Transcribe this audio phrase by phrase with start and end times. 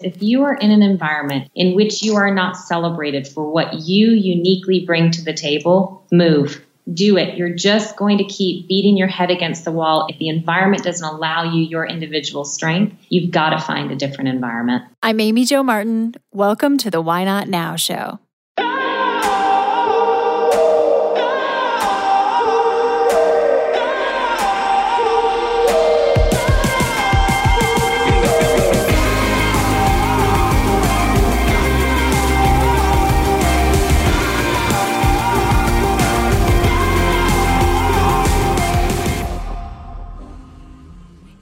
[0.00, 4.12] If you are in an environment in which you are not celebrated for what you
[4.12, 6.64] uniquely bring to the table, move.
[6.94, 7.36] Do it.
[7.36, 10.06] You're just going to keep beating your head against the wall.
[10.08, 14.28] If the environment doesn't allow you your individual strength, you've got to find a different
[14.28, 14.84] environment.
[15.02, 16.14] I'm Amy Jo Martin.
[16.30, 18.20] Welcome to the Why Not Now show.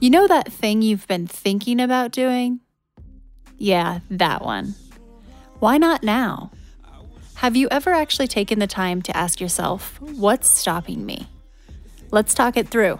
[0.07, 2.61] You know that thing you've been thinking about doing?
[3.57, 4.73] Yeah, that one.
[5.59, 6.51] Why not now?
[7.35, 11.27] Have you ever actually taken the time to ask yourself, what's stopping me?
[12.09, 12.99] Let's talk it through.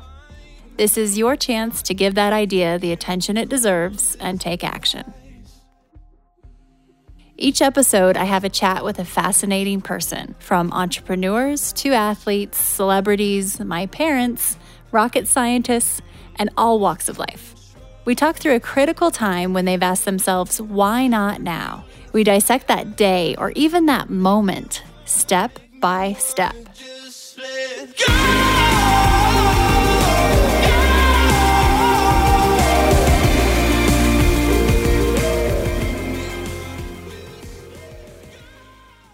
[0.76, 5.14] This is your chance to give that idea the attention it deserves and take action.
[7.38, 13.62] Each episode, I have a chat with a fascinating person, from entrepreneurs to athletes, celebrities,
[13.62, 14.58] my parents,
[14.92, 16.02] rocket scientists,
[16.40, 17.56] and all walks of life.
[18.06, 21.84] We talk through a critical time when they've asked themselves, why not now?
[22.14, 26.56] We dissect that day or even that moment, step by step.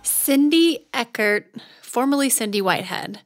[0.03, 3.19] Cindy Eckert, formerly Cindy Whitehead,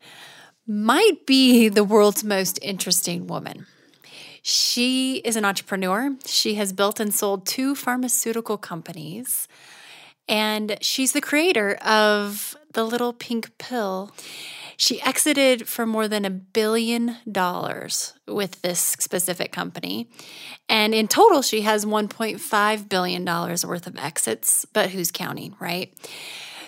[0.66, 3.68] might be the world's most interesting woman.
[4.50, 6.16] She is an entrepreneur.
[6.26, 9.46] She has built and sold two pharmaceutical companies.
[10.30, 14.10] And she's the creator of the little pink pill.
[14.78, 20.08] She exited for more than a billion dollars with this specific company.
[20.70, 25.94] And in total, she has $1.5 billion worth of exits, but who's counting, right?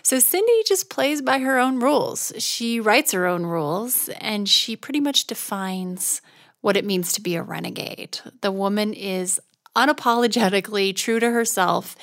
[0.04, 2.34] So Cindy just plays by her own rules.
[2.40, 6.22] She writes her own rules and she pretty much defines
[6.62, 8.20] what it means to be a renegade.
[8.42, 9.40] The woman is
[9.76, 11.96] unapologetically true to herself,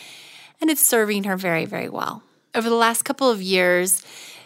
[0.60, 2.22] and it's serving her very, very well.
[2.54, 4.02] Over the last couple of years,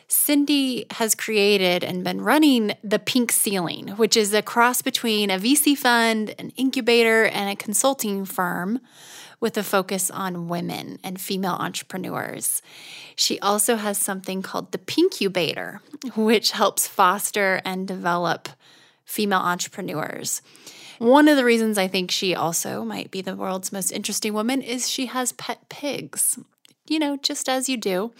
[0.08, 5.38] Cindy has created and been running the Pink Ceiling, which is a cross between a
[5.38, 8.80] VC fund, an incubator, and a consulting firm
[9.38, 12.60] with a focus on women and female entrepreneurs.
[13.14, 15.78] She also has something called the Pinkubator,
[16.16, 18.48] which helps foster and develop
[19.10, 20.40] female entrepreneurs.
[20.98, 24.62] One of the reasons I think she also might be the world's most interesting woman
[24.62, 26.38] is she has pet pigs.
[26.86, 28.12] You know, just as you do.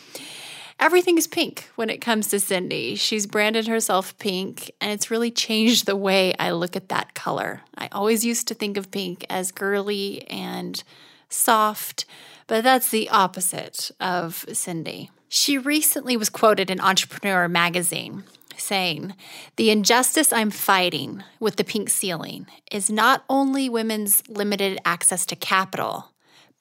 [0.81, 2.95] Everything is pink when it comes to Cindy.
[2.95, 7.61] She's branded herself pink, and it's really changed the way I look at that color.
[7.77, 10.83] I always used to think of pink as girly and
[11.29, 12.07] soft,
[12.47, 15.11] but that's the opposite of Cindy.
[15.29, 18.25] She recently was quoted in Entrepreneur magazine
[18.71, 19.15] saying,
[19.57, 25.35] The injustice I'm fighting with the pink ceiling is not only women's limited access to
[25.35, 26.13] capital,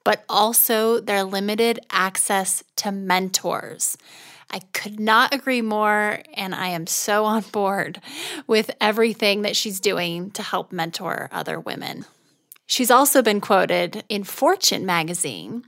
[0.04, 3.96] but also their limited access to mentors.
[4.50, 8.02] I could not agree more, and I am so on board
[8.48, 12.06] with everything that she's doing to help mentor other women.
[12.70, 15.64] She's also been quoted in Fortune magazine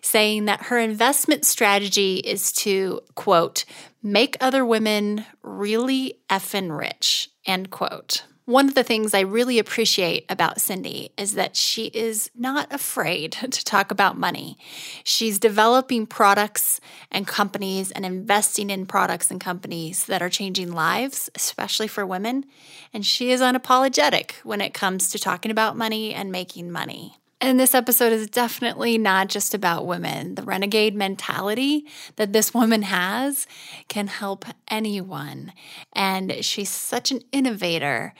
[0.00, 3.64] saying that her investment strategy is to, quote,
[4.04, 8.22] make other women really effing rich, end quote.
[8.46, 13.32] One of the things I really appreciate about Cindy is that she is not afraid
[13.50, 14.58] to talk about money.
[15.02, 16.78] She's developing products
[17.10, 22.44] and companies and investing in products and companies that are changing lives, especially for women.
[22.92, 27.16] And she is unapologetic when it comes to talking about money and making money.
[27.44, 30.34] And this episode is definitely not just about women.
[30.34, 31.84] The renegade mentality
[32.16, 33.46] that this woman has
[33.86, 35.52] can help anyone.
[35.92, 38.14] And she's such an innovator.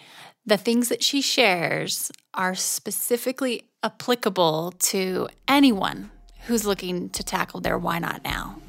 [0.44, 6.10] The things that she shares are specifically applicable to anyone
[6.40, 8.60] who's looking to tackle their why not now.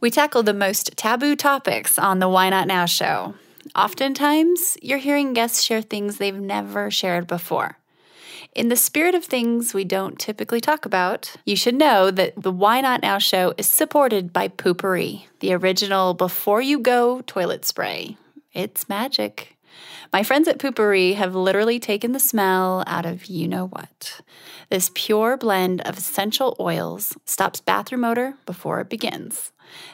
[0.00, 3.34] We tackle the most taboo topics on the Why Not Now show.
[3.74, 7.78] Oftentimes, you're hearing guests share things they've never shared before.
[8.54, 12.52] In the spirit of things we don't typically talk about, you should know that the
[12.52, 18.16] Why Not Now show is supported by Poo-Pourri, the original before you go toilet spray.
[18.52, 19.56] It's magic.
[20.12, 24.20] My friends at Poo-Pourri have literally taken the smell out of you know what.
[24.68, 29.52] This pure blend of essential oils stops bathroom odor before it begins.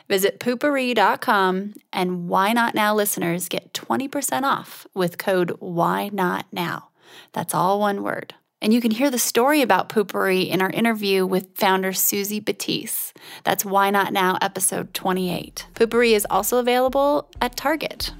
[0.09, 6.89] Visit poopourri.com and Why Not Now listeners get 20% off with code Why Not Now.
[7.33, 8.35] That's all one word.
[8.61, 13.13] And you can hear the story about Poo-Pourri in our interview with founder Suzy Batiz.
[13.45, 15.69] That's Why Not Now, episode 28.
[15.75, 18.13] Poo-Pourri is also available at Target.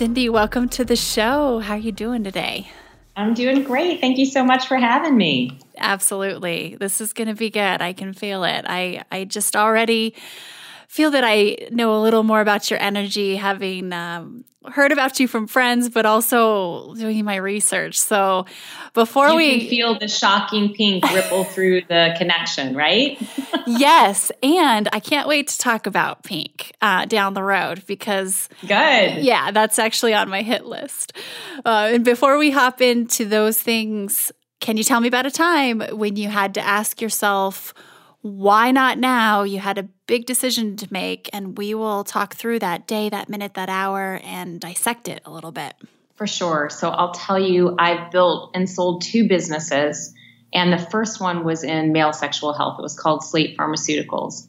[0.00, 1.58] Cindy, welcome to the show.
[1.58, 2.70] How are you doing today?
[3.16, 4.00] I'm doing great.
[4.00, 5.58] Thank you so much for having me.
[5.76, 6.78] Absolutely.
[6.80, 7.82] This is going to be good.
[7.82, 8.64] I can feel it.
[8.66, 10.14] I I just already
[10.90, 15.28] feel that I know a little more about your energy, having um, heard about you
[15.28, 17.96] from friends, but also doing my research.
[17.96, 18.44] So
[18.92, 23.16] before you we feel the shocking pink ripple through the connection, right?
[23.68, 29.22] yes, and I can't wait to talk about pink uh, down the road because good.
[29.22, 31.12] Yeah, that's actually on my hit list.
[31.64, 35.82] Uh, and before we hop into those things, can you tell me about a time
[35.92, 37.74] when you had to ask yourself?
[38.22, 39.42] why not now?
[39.44, 43.28] You had a big decision to make, and we will talk through that day, that
[43.28, 45.72] minute, that hour, and dissect it a little bit.
[46.16, 46.68] For sure.
[46.68, 50.12] So I'll tell you, I've built and sold two businesses,
[50.52, 52.80] and the first one was in male sexual health.
[52.80, 54.48] It was called Slate Pharmaceuticals.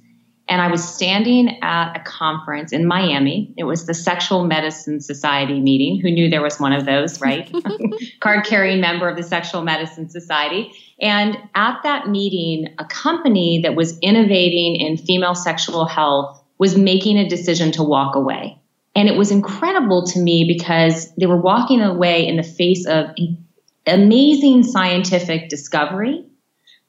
[0.51, 3.53] And I was standing at a conference in Miami.
[3.56, 6.01] It was the Sexual Medicine Society meeting.
[6.01, 7.50] Who knew there was one of those, right?
[8.19, 10.74] Card carrying member of the Sexual Medicine Society.
[11.00, 17.18] And at that meeting, a company that was innovating in female sexual health was making
[17.18, 18.59] a decision to walk away.
[18.94, 23.06] And it was incredible to me because they were walking away in the face of
[23.88, 26.25] amazing scientific discovery,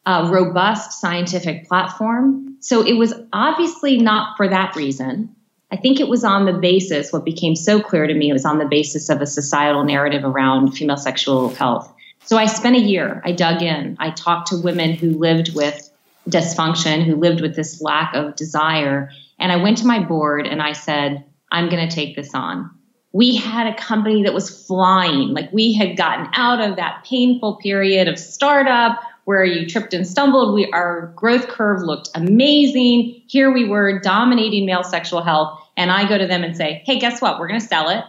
[0.04, 2.51] a robust scientific platform.
[2.62, 5.34] So it was obviously not for that reason.
[5.72, 8.58] I think it was on the basis, what became so clear to me, was on
[8.58, 11.92] the basis of a societal narrative around female sexual health.
[12.24, 15.90] So I spent a year, I dug in, I talked to women who lived with
[16.28, 19.10] dysfunction, who lived with this lack of desire.
[19.40, 22.70] And I went to my board and I said, I'm going to take this on.
[23.12, 25.30] We had a company that was flying.
[25.30, 30.06] Like we had gotten out of that painful period of startup where you tripped and
[30.06, 30.54] stumbled.
[30.54, 33.22] We, our growth curve looked amazing.
[33.26, 35.60] Here we were dominating male sexual health.
[35.76, 37.38] And I go to them and say, Hey, guess what?
[37.38, 38.04] We're going to sell it.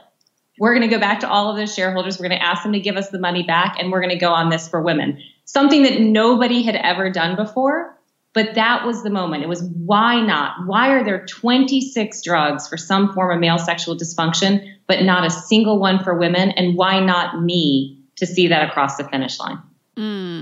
[0.59, 2.19] We're going to go back to all of those shareholders.
[2.19, 4.17] We're going to ask them to give us the money back and we're going to
[4.17, 5.19] go on this for women.
[5.45, 7.97] Something that nobody had ever done before.
[8.33, 9.43] But that was the moment.
[9.43, 10.65] It was why not?
[10.65, 15.29] Why are there 26 drugs for some form of male sexual dysfunction, but not a
[15.29, 16.49] single one for women?
[16.51, 19.61] And why not me to see that across the finish line?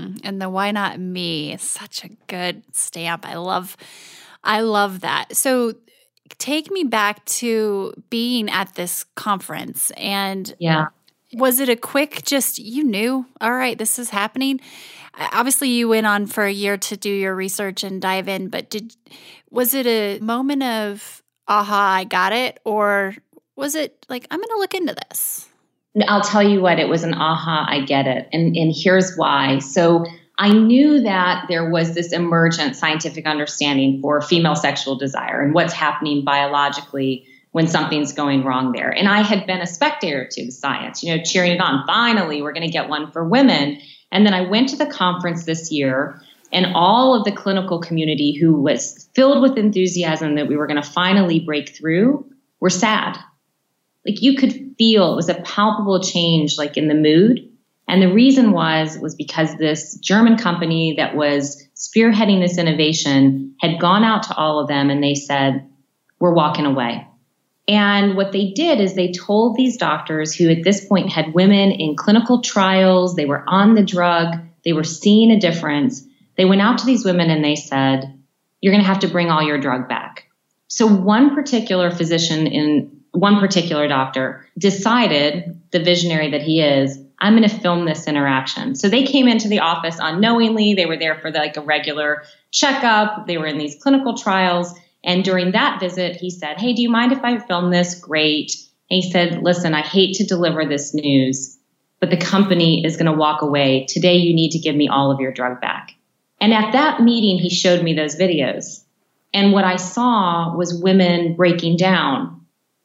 [0.02, 3.26] Mm, and the why not me is such a good stamp.
[3.26, 3.76] I love
[4.44, 5.36] I love that.
[5.36, 5.74] So
[6.38, 10.86] take me back to being at this conference and yeah
[11.34, 14.60] was it a quick just you knew all right this is happening
[15.32, 18.70] obviously you went on for a year to do your research and dive in but
[18.70, 18.94] did
[19.50, 23.14] was it a moment of aha i got it or
[23.56, 25.48] was it like i'm going to look into this
[26.06, 29.58] i'll tell you what it was an aha i get it and and here's why
[29.58, 30.04] so
[30.38, 35.74] I knew that there was this emergent scientific understanding for female sexual desire and what's
[35.74, 38.90] happening biologically when something's going wrong there.
[38.90, 41.86] And I had been a spectator to the science, you know, cheering it on.
[41.86, 43.78] Finally, we're going to get one for women.
[44.10, 48.36] And then I went to the conference this year, and all of the clinical community
[48.38, 52.26] who was filled with enthusiasm that we were going to finally break through
[52.60, 53.18] were sad.
[54.06, 57.52] Like you could feel it was a palpable change, like in the mood
[57.88, 63.80] and the reason was was because this German company that was spearheading this innovation had
[63.80, 65.68] gone out to all of them and they said,
[66.18, 67.06] "We're walking away."
[67.68, 71.70] And what they did is they told these doctors who at this point had women
[71.70, 76.02] in clinical trials, they were on the drug, they were seeing a difference.
[76.36, 78.18] They went out to these women and they said,
[78.62, 80.24] You're going to have to bring all your drug back.
[80.66, 87.36] So one particular physician in one particular doctor decided, the visionary that he is, I'm
[87.36, 88.74] going to film this interaction.
[88.74, 90.74] So they came into the office unknowingly.
[90.74, 93.26] They were there for the, like a regular checkup.
[93.26, 94.74] They were in these clinical trials.
[95.04, 97.94] And during that visit, he said, Hey, do you mind if I film this?
[97.94, 98.52] Great.
[98.90, 101.58] And he said, Listen, I hate to deliver this news,
[102.00, 103.86] but the company is going to walk away.
[103.88, 105.94] Today, you need to give me all of your drug back.
[106.40, 108.82] And at that meeting, he showed me those videos.
[109.32, 112.41] And what I saw was women breaking down.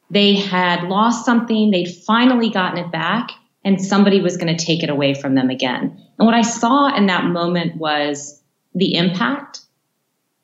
[0.10, 3.32] They had lost something, they'd finally gotten it back,
[3.64, 6.02] and somebody was going to take it away from them again.
[6.18, 8.42] And what I saw in that moment was
[8.74, 9.62] the impact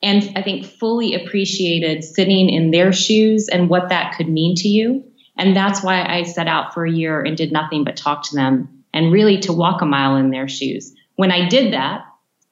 [0.04, 4.68] and I think fully appreciated sitting in their shoes and what that could mean to
[4.68, 5.06] you.
[5.38, 8.36] And that's why I set out for a year and did nothing but talk to
[8.36, 10.94] them and really to walk a mile in their shoes.
[11.16, 12.02] When I did that,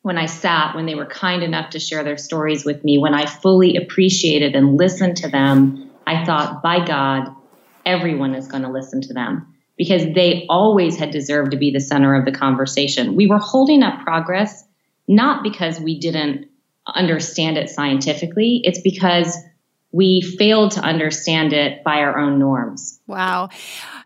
[0.01, 3.13] when I sat, when they were kind enough to share their stories with me, when
[3.13, 7.29] I fully appreciated and listened to them, I thought, by God,
[7.85, 11.79] everyone is going to listen to them because they always had deserved to be the
[11.79, 13.15] center of the conversation.
[13.15, 14.63] We were holding up progress
[15.07, 16.47] not because we didn't
[16.87, 19.35] understand it scientifically, it's because
[19.91, 22.99] we failed to understand it by our own norms.
[23.07, 23.49] Wow.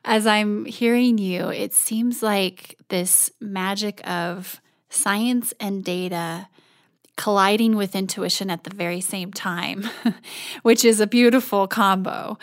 [0.03, 6.47] As I'm hearing you, it seems like this magic of science and data
[7.17, 9.89] colliding with intuition at the very same time,
[10.63, 12.37] which is a beautiful combo.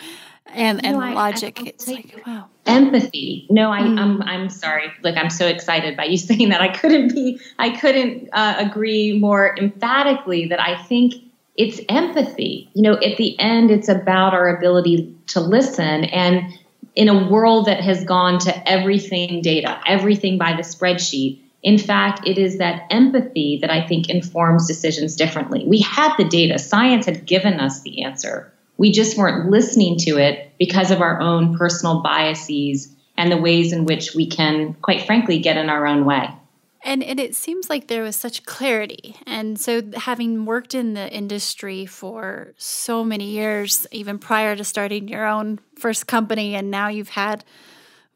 [0.47, 2.47] And and no, logic, I, I it's like wow.
[2.65, 3.47] Empathy.
[3.49, 3.99] No, I, mm.
[3.99, 4.91] I'm I'm sorry.
[5.01, 6.61] Like I'm so excited by you saying that.
[6.61, 7.39] I couldn't be.
[7.57, 11.15] I couldn't uh, agree more emphatically that I think
[11.55, 12.69] it's empathy.
[12.73, 16.05] You know, at the end, it's about our ability to listen.
[16.05, 16.53] And
[16.95, 22.27] in a world that has gone to everything data, everything by the spreadsheet, in fact,
[22.27, 25.63] it is that empathy that I think informs decisions differently.
[25.65, 28.53] We had the data, science had given us the answer.
[28.77, 33.71] We just weren't listening to it because of our own personal biases and the ways
[33.71, 36.27] in which we can, quite frankly, get in our own way.
[36.85, 39.15] And, and it seems like there was such clarity.
[39.25, 45.07] And so, having worked in the industry for so many years, even prior to starting
[45.07, 47.45] your own first company, and now you've had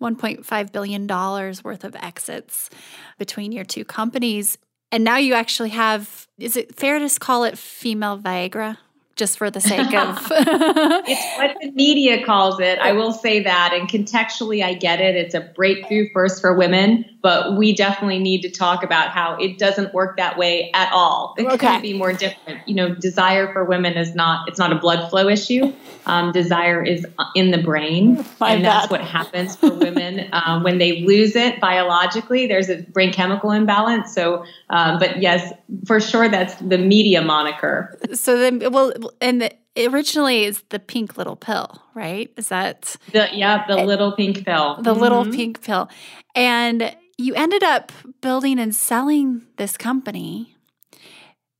[0.01, 2.69] $1.5 billion worth of exits
[3.17, 4.57] between your two companies.
[4.91, 8.77] And now you actually have, is it fair to call it female Viagra?
[9.17, 13.73] just for the sake of it's what the media calls it i will say that
[13.73, 18.41] and contextually i get it it's a breakthrough first for women but we definitely need
[18.41, 21.57] to talk about how it doesn't work that way at all it okay.
[21.57, 25.09] can be more different you know desire for women is not it's not a blood
[25.09, 25.73] flow issue
[26.05, 27.05] um, desire is
[27.35, 28.63] in the brain My and bad.
[28.63, 33.51] that's what happens for women um, when they lose it biologically there's a brain chemical
[33.51, 35.51] imbalance so um, but yes
[35.85, 39.51] for sure that's the media moniker so then well and the,
[39.85, 42.31] originally is the pink little pill, right?
[42.35, 44.81] Is that the yeah, the little pink pill.
[44.81, 44.99] The mm-hmm.
[44.99, 45.87] little pink pill.
[46.35, 50.55] And you ended up building and selling this company.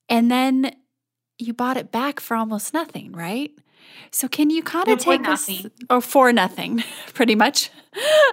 [0.09, 0.75] And then
[1.37, 3.51] you bought it back for almost nothing, right?
[4.11, 6.83] So can you kind of take us or oh, for nothing,
[7.13, 7.69] pretty much?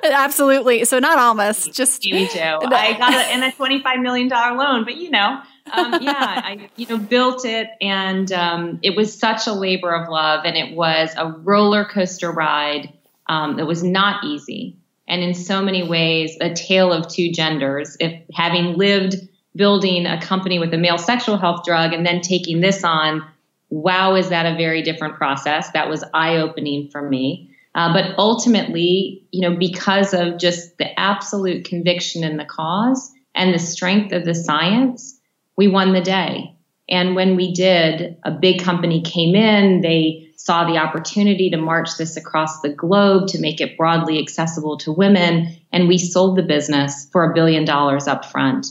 [0.05, 0.85] Absolutely.
[0.85, 2.39] So not almost, just you too.
[2.41, 5.41] I got it in a twenty-five million dollar loan, but you know,
[5.73, 10.09] um, yeah, I you know built it, and um, it was such a labor of
[10.09, 12.93] love, and it was a roller coaster ride.
[13.29, 14.77] Um, it was not easy,
[15.07, 17.97] and in so many ways, a tale of two genders.
[18.01, 19.17] If having lived
[19.55, 23.23] building a company with a male sexual health drug and then taking this on,
[23.71, 25.71] wow, is that a very different process?
[25.73, 27.51] That was eye opening for me.
[27.75, 33.53] Uh, but ultimately, you know, because of just the absolute conviction in the cause and
[33.53, 35.19] the strength of the science,
[35.57, 36.57] we won the day.
[36.89, 41.97] And when we did, a big company came in, they saw the opportunity to march
[41.97, 46.43] this across the globe to make it broadly accessible to women, and we sold the
[46.43, 48.67] business for a billion dollars up front.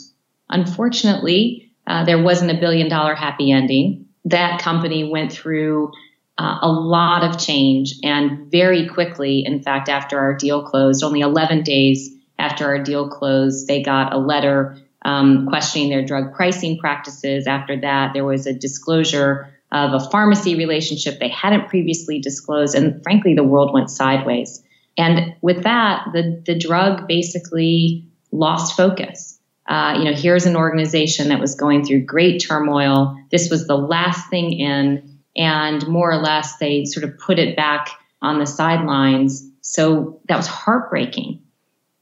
[0.50, 4.06] Unfortunately, uh, there wasn't a billion dollar happy ending.
[4.25, 5.92] That company went through
[6.38, 11.22] uh, a lot of change, and very quickly, in fact, after our deal closed, only
[11.22, 16.77] 11 days after our deal closed, they got a letter um, questioning their drug pricing
[16.77, 17.48] practices.
[17.48, 23.01] After that, there was a disclosure of a pharmacy relationship they hadn't previously disclosed, and
[23.03, 24.63] frankly, the world went sideways.
[24.98, 29.39] And with that, the the drug basically lost focus.
[29.68, 33.18] Uh, you know, here's an organization that was going through great turmoil.
[33.32, 37.56] This was the last thing in, and more or less they sort of put it
[37.56, 37.89] back
[38.22, 39.50] on the sidelines.
[39.62, 41.44] So that was heartbreaking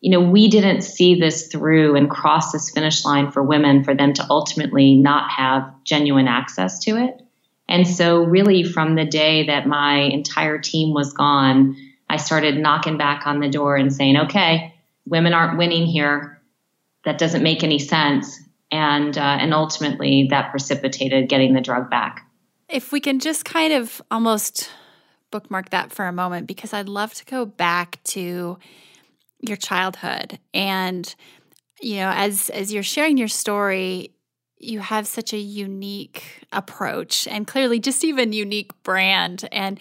[0.01, 3.93] you know, we didn't see this through and cross this finish line for women for
[3.93, 7.20] them to ultimately not have genuine access to it.
[7.71, 11.77] And so, really, from the day that my entire team was gone,
[12.09, 14.75] I started knocking back on the door and saying, okay,
[15.05, 16.41] women aren't winning here.
[17.05, 18.37] That doesn't make any sense.
[18.73, 22.27] And, uh, and ultimately, that precipitated getting the drug back.
[22.67, 24.69] If we can just kind of almost
[25.31, 28.57] bookmark that for a moment, because I'd love to go back to
[29.39, 31.15] your childhood and
[31.81, 34.11] you know as as you're sharing your story
[34.63, 39.79] you have such a unique approach and clearly just even unique brand and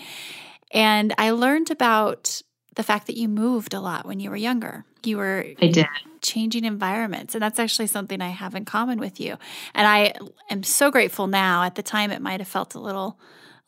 [0.73, 2.43] and I learned about
[2.77, 4.85] the fact that you moved a lot when you were younger.
[5.03, 5.87] You were I did.
[6.23, 9.37] changing environments and that's actually something I have in common with you.
[9.75, 10.15] And I
[10.49, 11.65] am so grateful now.
[11.65, 13.19] At the time it might have felt a little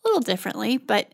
[0.05, 1.13] a little differently, but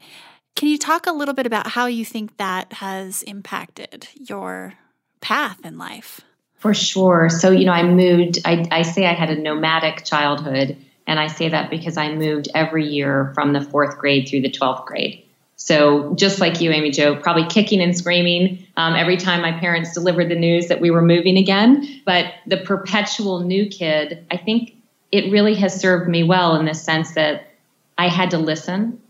[0.57, 4.75] can you talk a little bit about how you think that has impacted your
[5.21, 6.23] path in life?
[6.59, 7.29] For sure.
[7.31, 11.29] So, you know, I moved, I, I say I had a nomadic childhood, and I
[11.29, 15.25] say that because I moved every year from the fourth grade through the 12th grade.
[15.57, 19.93] So just like you, Amy Jo, probably kicking and screaming um, every time my parents
[19.93, 22.00] delivered the news that we were moving again.
[22.05, 24.77] But the perpetual new kid, I think
[25.11, 27.50] it really has served me well in the sense that
[27.97, 29.00] I had to listen.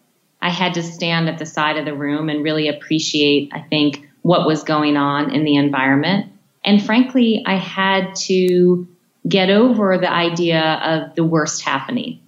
[0.40, 4.08] I had to stand at the side of the room and really appreciate, I think,
[4.22, 6.32] what was going on in the environment.
[6.68, 8.86] And frankly, I had to
[9.26, 12.20] get over the idea of the worst happening.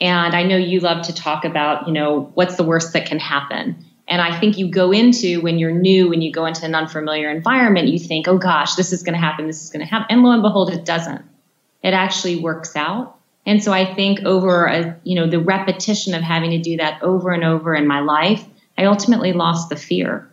[0.00, 3.18] And I know you love to talk about, you know, what's the worst that can
[3.18, 3.84] happen.
[4.08, 7.30] And I think you go into when you're new, when you go into an unfamiliar
[7.30, 10.06] environment, you think, oh gosh, this is going to happen, this is going to happen.
[10.08, 11.22] And lo and behold, it doesn't.
[11.82, 13.18] It actually works out.
[13.44, 17.02] And so I think over a, you know, the repetition of having to do that
[17.02, 18.42] over and over in my life,
[18.78, 20.29] I ultimately lost the fear.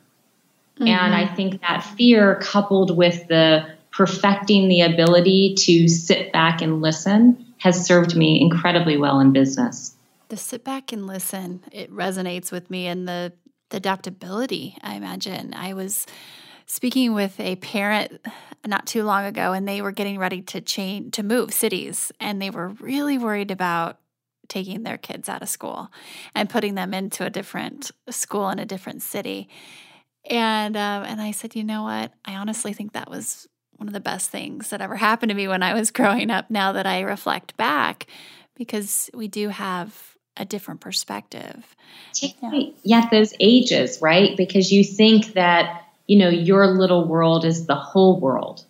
[0.78, 0.88] Mm-hmm.
[0.88, 6.82] And I think that fear coupled with the perfecting the ability to sit back and
[6.82, 9.96] listen has served me incredibly well in business.
[10.30, 13.34] The sit back and listen, it resonates with me and the,
[13.70, 15.56] the adaptability, I imagine.
[15.56, 16.06] I was
[16.68, 18.20] speaking with a parent
[18.68, 22.40] not too long ago and they were getting ready to change to move cities and
[22.40, 23.98] they were really worried about
[24.48, 25.90] taking their kids out of school
[26.36, 29.50] and putting them into a different school in a different city.
[30.30, 32.12] And um, and I said, you know what?
[32.26, 35.48] I honestly think that was one of the best things that ever happened to me
[35.48, 36.50] when I was growing up.
[36.50, 38.08] Now that I reflect back,
[38.56, 41.76] because we do have a different perspective.
[42.22, 42.52] Yeah.
[42.84, 44.36] yeah, those ages, right?
[44.38, 48.66] Because you think that you know your little world is the whole world,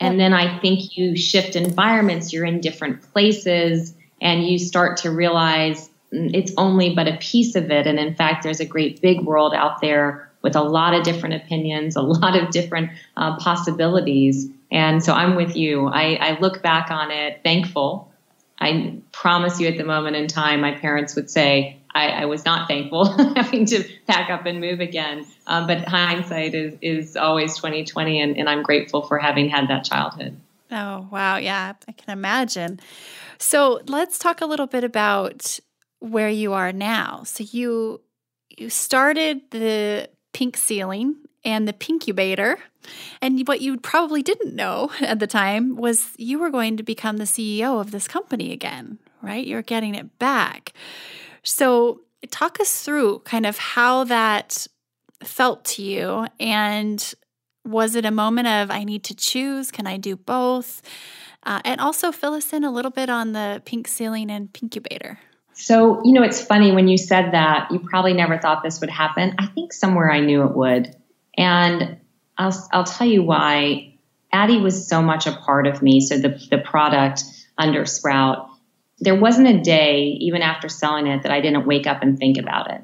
[0.00, 2.32] and then I think you shift environments.
[2.32, 7.54] You're in different places, and you start to realize mm, it's only but a piece
[7.54, 7.86] of it.
[7.86, 11.34] And in fact, there's a great big world out there with a lot of different
[11.34, 14.48] opinions, a lot of different uh, possibilities.
[14.70, 15.86] And so I'm with you.
[15.86, 18.12] I, I look back on it thankful.
[18.60, 22.44] I promise you at the moment in time, my parents would say, I, I was
[22.44, 25.26] not thankful having to pack up and move again.
[25.46, 29.84] Um, but hindsight is, is always 2020, and, and I'm grateful for having had that
[29.84, 30.38] childhood.
[30.70, 31.36] Oh, wow.
[31.36, 32.78] Yeah, I can imagine.
[33.38, 35.58] So let's talk a little bit about
[36.00, 37.22] where you are now.
[37.24, 38.02] So you
[38.58, 42.56] you started the pink ceiling and the pinkubator.
[43.20, 47.16] And what you probably didn't know at the time was you were going to become
[47.16, 49.46] the CEO of this company again, right?
[49.46, 50.72] You're getting it back.
[51.42, 54.66] So, talk us through kind of how that
[55.22, 56.26] felt to you.
[56.40, 57.14] And
[57.64, 59.70] was it a moment of, I need to choose?
[59.70, 60.82] Can I do both?
[61.44, 65.18] Uh, and also fill us in a little bit on the pink ceiling and pinkubator.
[65.60, 68.90] So, you know, it's funny when you said that, you probably never thought this would
[68.90, 69.34] happen.
[69.38, 70.94] I think somewhere I knew it would.
[71.36, 71.98] And
[72.38, 73.98] I'll, I'll tell you why.
[74.32, 76.00] Addyi was so much a part of me.
[76.00, 77.24] So, the, the product
[77.58, 78.48] under Sprout,
[79.00, 82.38] there wasn't a day, even after selling it, that I didn't wake up and think
[82.38, 82.82] about it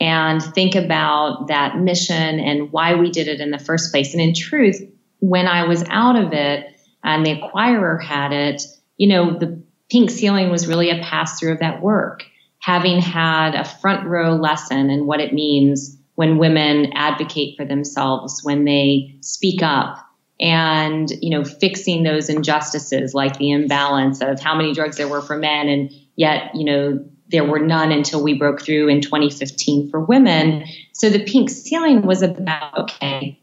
[0.00, 4.14] and think about that mission and why we did it in the first place.
[4.14, 4.80] And in truth,
[5.18, 8.62] when I was out of it and the acquirer had it,
[8.96, 12.24] you know, the Pink Ceiling was really a pass through of that work,
[12.58, 18.42] having had a front row lesson in what it means when women advocate for themselves,
[18.42, 20.04] when they speak up,
[20.40, 25.20] and you know fixing those injustices like the imbalance of how many drugs there were
[25.20, 29.90] for men and yet you know there were none until we broke through in 2015
[29.90, 30.64] for women.
[30.92, 33.38] So the pink ceiling was about okay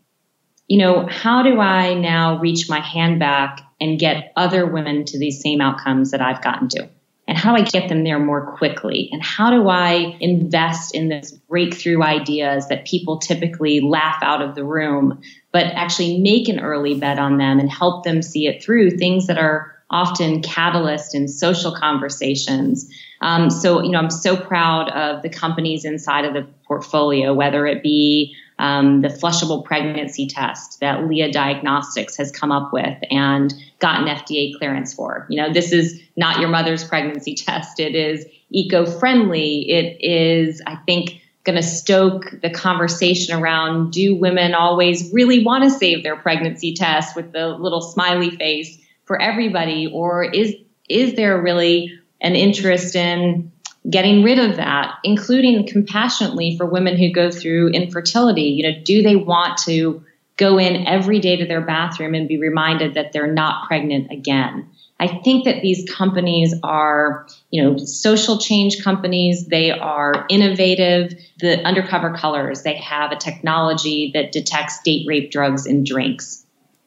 [0.68, 5.20] you know how do i now reach my hand back and get other women to
[5.20, 6.90] these same outcomes that I've gotten to?
[7.28, 9.10] And how do I get them there more quickly?
[9.12, 14.54] And how do I invest in those breakthrough ideas that people typically laugh out of
[14.54, 15.20] the room,
[15.52, 19.26] but actually make an early bet on them and help them see it through things
[19.26, 22.88] that are often catalyst in social conversations.
[23.22, 27.66] Um, so, you know, I'm so proud of the companies inside of the portfolio, whether
[27.66, 33.54] it be um, the flushable pregnancy test that Lia Diagnostics has come up with and
[33.80, 35.26] gotten FDA clearance for.
[35.30, 37.80] You know, this is not your mother's pregnancy test.
[37.80, 39.70] It is eco-friendly.
[39.70, 45.64] It is, I think, going to stoke the conversation around do women always really want
[45.64, 50.56] to save their pregnancy test with the little smiley face for everybody or is
[50.90, 53.52] is there really an interest in
[53.90, 58.44] getting rid of that, including compassionately for women who go through infertility.
[58.44, 60.04] You know, do they want to
[60.38, 64.70] go in every day to their bathroom and be reminded that they're not pregnant again?
[65.00, 69.46] I think that these companies are, you know, social change companies.
[69.48, 71.14] They are innovative.
[71.40, 76.46] The undercover colors, they have a technology that detects date rape drugs in drinks.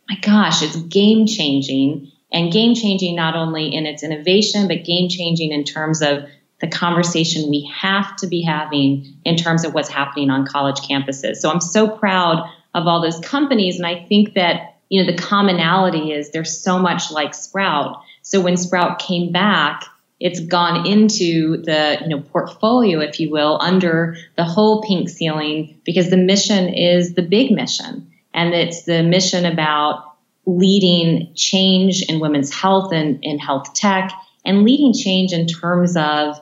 [0.08, 5.08] My gosh, it's game changing and game changing not only in its innovation, but game
[5.10, 6.24] changing in terms of
[6.60, 11.36] the conversation we have to be having in terms of what's happening on college campuses.
[11.36, 13.76] So I'm so proud of all those companies.
[13.76, 18.00] And I think that, you know, the commonality is they're so much like Sprout.
[18.22, 19.84] So when Sprout came back,
[20.20, 25.80] it's gone into the you know portfolio if you will under the whole pink ceiling
[25.84, 32.20] because the mission is the big mission and it's the mission about leading change in
[32.20, 34.10] women's health and in health tech
[34.44, 36.40] and leading change in terms of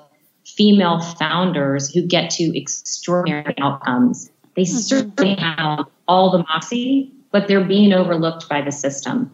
[0.56, 4.30] female founders who get to extraordinary outcomes.
[4.54, 4.76] They mm-hmm.
[4.76, 9.30] certainly have all the moxie, but they're being overlooked by the system.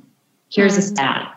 [0.51, 0.95] Here's a mm-hmm.
[0.95, 1.37] stat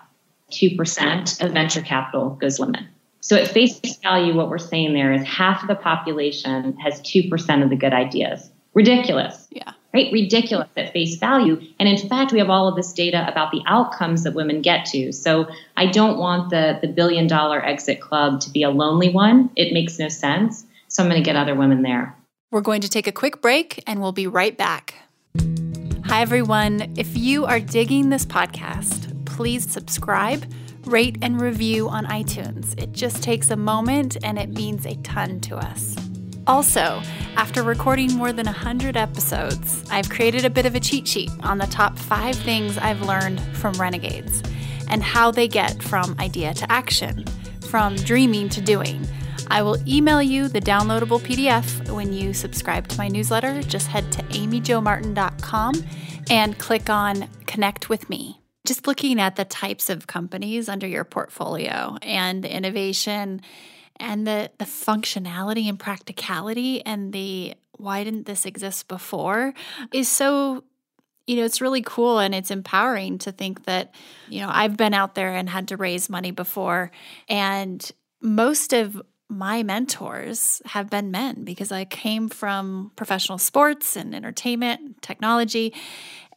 [0.51, 2.87] 2% of venture capital goes women.
[3.21, 7.63] So at face value, what we're saying there is half of the population has 2%
[7.63, 8.51] of the good ideas.
[8.75, 9.47] Ridiculous.
[9.49, 9.71] Yeah.
[9.95, 10.11] Right?
[10.11, 11.61] Ridiculous at face value.
[11.79, 14.83] And in fact, we have all of this data about the outcomes that women get
[14.87, 15.13] to.
[15.13, 19.51] So I don't want the, the billion dollar exit club to be a lonely one.
[19.55, 20.65] It makes no sense.
[20.89, 22.13] So I'm going to get other women there.
[22.51, 24.95] We're going to take a quick break and we'll be right back.
[26.03, 26.93] Hi, everyone.
[26.97, 30.43] If you are digging this podcast, please subscribe
[30.83, 32.77] rate and review on iTunes.
[32.77, 35.95] It just takes a moment and it means a ton to us.
[36.47, 37.01] Also,
[37.37, 41.57] after recording more than 100 episodes, I've created a bit of a cheat sheet on
[41.57, 44.43] the top five things I've learned from renegades
[44.87, 47.25] and how they get from idea to action,
[47.69, 49.07] from dreaming to doing.
[49.47, 53.63] I will email you the downloadable PDF when you subscribe to my newsletter.
[53.63, 55.73] Just head to amyjomartin.com
[56.29, 61.03] and click on Connect with Me just looking at the types of companies under your
[61.03, 63.41] portfolio and innovation
[63.99, 69.53] and the the functionality and practicality and the why didn't this exist before
[69.93, 70.63] is so
[71.27, 73.93] you know it's really cool and it's empowering to think that
[74.29, 76.91] you know I've been out there and had to raise money before.
[77.27, 77.89] And
[78.21, 85.01] most of my mentors have been men because I came from professional sports and entertainment,
[85.01, 85.73] technology,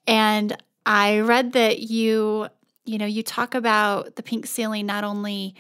[0.07, 2.49] and I read that you,
[2.87, 5.55] you know, you talk about the pink ceiling not only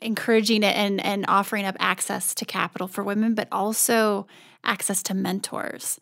[0.00, 4.26] encouraging it and, and offering up access to capital for women, but also
[4.64, 5.98] access to mentors.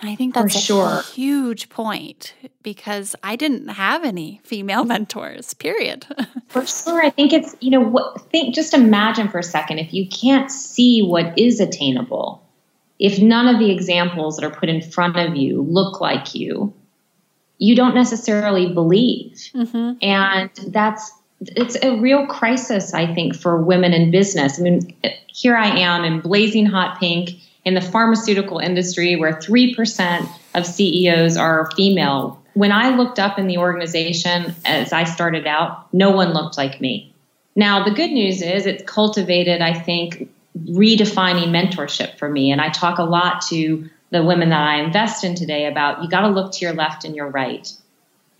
[0.00, 0.86] And I think that's sure.
[0.86, 6.06] a huge point because I didn't have any female mentors, period.
[6.48, 7.04] for sure.
[7.04, 10.50] I think it's, you know, what, think, just imagine for a second if you can't
[10.50, 12.44] see what is attainable,
[12.98, 16.74] if none of the examples that are put in front of you look like you,
[17.58, 19.34] you don't necessarily believe.
[19.54, 19.92] Mm-hmm.
[20.02, 21.12] And that's
[21.56, 24.58] it's a real crisis, I think, for women in business.
[24.58, 24.94] I mean,
[25.26, 27.30] here I am in blazing hot pink
[27.64, 32.42] in the pharmaceutical industry where 3% of CEOs are female.
[32.54, 36.80] When I looked up in the organization as I started out, no one looked like
[36.80, 37.14] me.
[37.54, 40.28] Now, the good news is it's cultivated, I think,
[40.58, 42.50] redefining mentorship for me.
[42.50, 46.08] And I talk a lot to the women that I invest in today about you
[46.08, 47.72] got to look to your left and your right.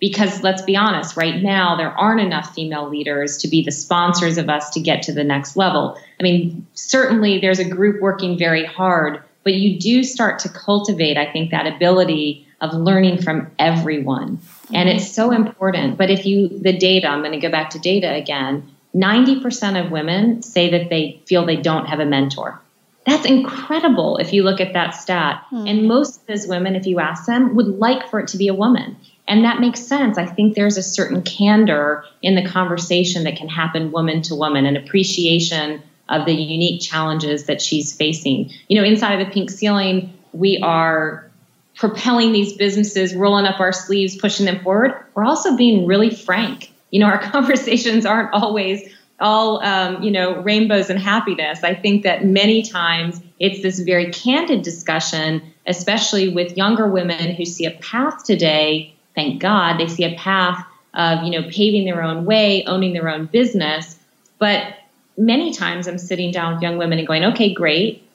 [0.03, 4.37] Because let's be honest, right now there aren't enough female leaders to be the sponsors
[4.37, 5.97] of us to get to the next level.
[6.19, 11.17] I mean, certainly there's a group working very hard, but you do start to cultivate,
[11.17, 14.41] I think, that ability of learning from everyone.
[14.75, 15.99] And it's so important.
[15.99, 19.91] But if you, the data, I'm going to go back to data again 90% of
[19.91, 22.61] women say that they feel they don't have a mentor.
[23.07, 25.45] That's incredible if you look at that stat.
[25.51, 25.67] Hmm.
[25.67, 28.49] And most of those women, if you ask them, would like for it to be
[28.49, 28.97] a woman.
[29.33, 30.19] And that makes sense.
[30.19, 34.67] I think there's a certain candor in the conversation that can happen woman to woman,
[34.67, 38.51] an appreciation of the unique challenges that she's facing.
[38.69, 41.31] You know, inside of the pink ceiling, we are
[41.77, 45.03] propelling these businesses, rolling up our sleeves, pushing them forward.
[45.15, 46.71] We're also being really frank.
[46.91, 48.87] You know, our conversations aren't always
[49.19, 54.11] all um, you know rainbows and happiness i think that many times it's this very
[54.11, 60.05] candid discussion especially with younger women who see a path today thank god they see
[60.05, 63.99] a path of you know paving their own way owning their own business
[64.39, 64.75] but
[65.17, 68.09] many times i'm sitting down with young women and going okay great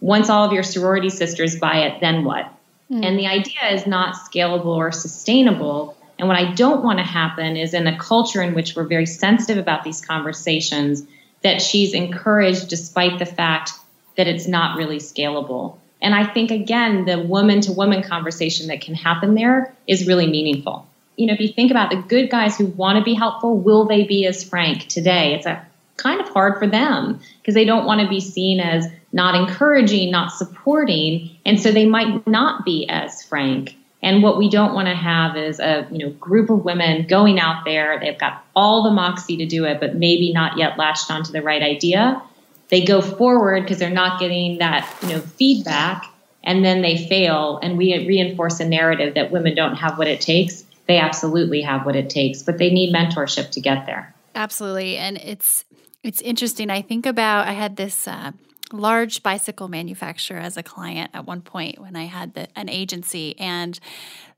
[0.00, 2.52] once all of your sorority sisters buy it then what
[2.90, 3.04] mm.
[3.04, 7.56] and the idea is not scalable or sustainable and what I don't want to happen
[7.56, 11.04] is in a culture in which we're very sensitive about these conversations,
[11.42, 13.70] that she's encouraged despite the fact
[14.16, 15.78] that it's not really scalable.
[16.00, 20.26] And I think, again, the woman to woman conversation that can happen there is really
[20.26, 20.86] meaningful.
[21.16, 23.86] You know, if you think about the good guys who want to be helpful, will
[23.86, 25.34] they be as frank today?
[25.34, 28.86] It's a kind of hard for them because they don't want to be seen as
[29.12, 33.74] not encouraging, not supporting, and so they might not be as frank.
[34.00, 37.40] And what we don't want to have is a you know group of women going
[37.40, 37.98] out there.
[37.98, 41.42] They've got all the moxie to do it, but maybe not yet latched onto the
[41.42, 42.22] right idea.
[42.68, 46.06] They go forward because they're not getting that you know feedback
[46.44, 50.20] and then they fail and we reinforce a narrative that women don't have what it
[50.20, 50.64] takes.
[50.86, 54.14] They absolutely have what it takes but they need mentorship to get there.
[54.34, 55.64] Absolutely and it's
[56.02, 56.70] it's interesting.
[56.70, 58.32] I think about i had this uh,
[58.72, 63.38] large bicycle manufacturer as a client at one point when i had the, an agency
[63.38, 63.80] and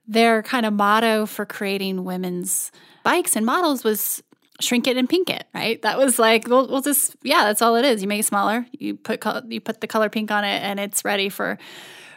[0.06, 2.70] their kind of motto for creating women's
[3.02, 4.22] bikes and models was
[4.60, 5.80] shrink it and pink it, right?
[5.82, 8.02] That was like, we'll, we'll just, yeah, that's all it is.
[8.02, 10.78] You make it smaller, you put color, you put the color pink on it, and
[10.78, 11.58] it's ready for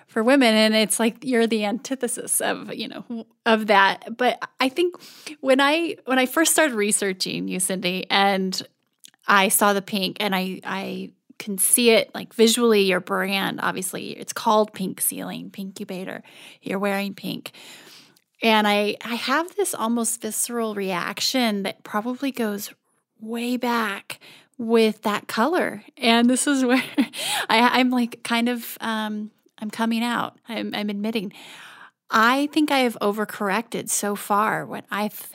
[0.07, 0.53] for women.
[0.53, 4.17] And it's like you're the antithesis of you know of that.
[4.17, 4.95] But I think
[5.41, 8.61] when I when I first started researching you, Cindy, and
[9.27, 12.83] I saw the pink, and I I can see it like visually.
[12.83, 16.21] Your brand, obviously, it's called Pink Ceiling, Pinkubator.
[16.61, 17.51] You're wearing pink
[18.43, 22.73] and I, I have this almost visceral reaction that probably goes
[23.21, 24.19] way back
[24.57, 25.83] with that color.
[25.97, 26.83] And this is where
[27.49, 30.37] I, am like kind of, um, I'm coming out.
[30.47, 31.31] I'm, I'm admitting.
[32.11, 35.31] I think I have overcorrected so far when I have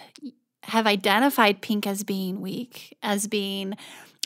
[0.65, 3.75] have identified pink as being weak, as being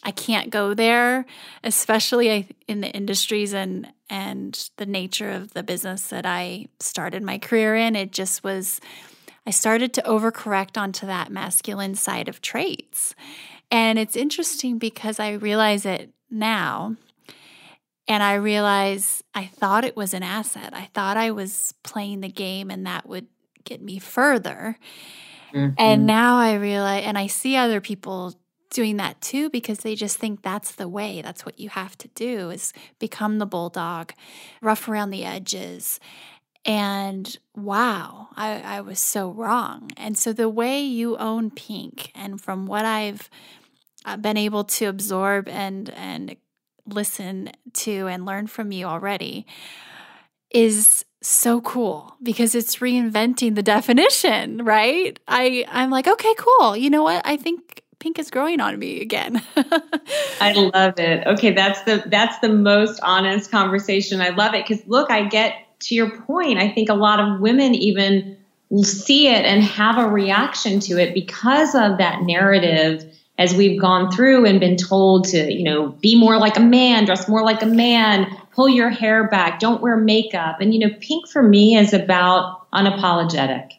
[0.02, 1.24] I can't go there,
[1.62, 7.38] especially in the industries and and the nature of the business that I started my
[7.38, 7.96] career in.
[7.96, 8.78] It just was
[9.46, 13.14] I started to overcorrect onto that masculine side of traits.
[13.70, 16.96] And it's interesting because I realize it now.
[18.06, 20.74] And I realize I thought it was an asset.
[20.74, 23.28] I thought I was playing the game and that would
[23.64, 24.78] get me further.
[25.54, 25.74] Mm-hmm.
[25.78, 28.34] And now I realize, and I see other people
[28.72, 32.08] doing that too because they just think that's the way that's what you have to
[32.08, 34.12] do is become the bulldog
[34.60, 36.00] rough around the edges.
[36.64, 39.90] And wow I, I was so wrong.
[39.96, 43.28] And so the way you own pink and from what i've
[44.04, 46.36] uh, been able to absorb and and
[46.86, 49.46] listen to and learn from you already
[50.50, 55.20] is so cool because it's reinventing the definition right?
[55.28, 56.76] I i'm like okay cool.
[56.76, 57.22] You know what?
[57.24, 59.40] I think pink is growing on me again.
[60.40, 61.24] I love it.
[61.24, 64.20] Okay, that's the that's the most honest conversation.
[64.20, 66.58] I love it cuz look, I get to your point.
[66.58, 68.36] I think a lot of women even
[68.82, 73.04] see it and have a reaction to it because of that narrative
[73.38, 77.04] as we've gone through and been told to, you know, be more like a man,
[77.04, 80.60] dress more like a man, pull your hair back, don't wear makeup.
[80.60, 83.74] And you know, pink for me is about unapologetic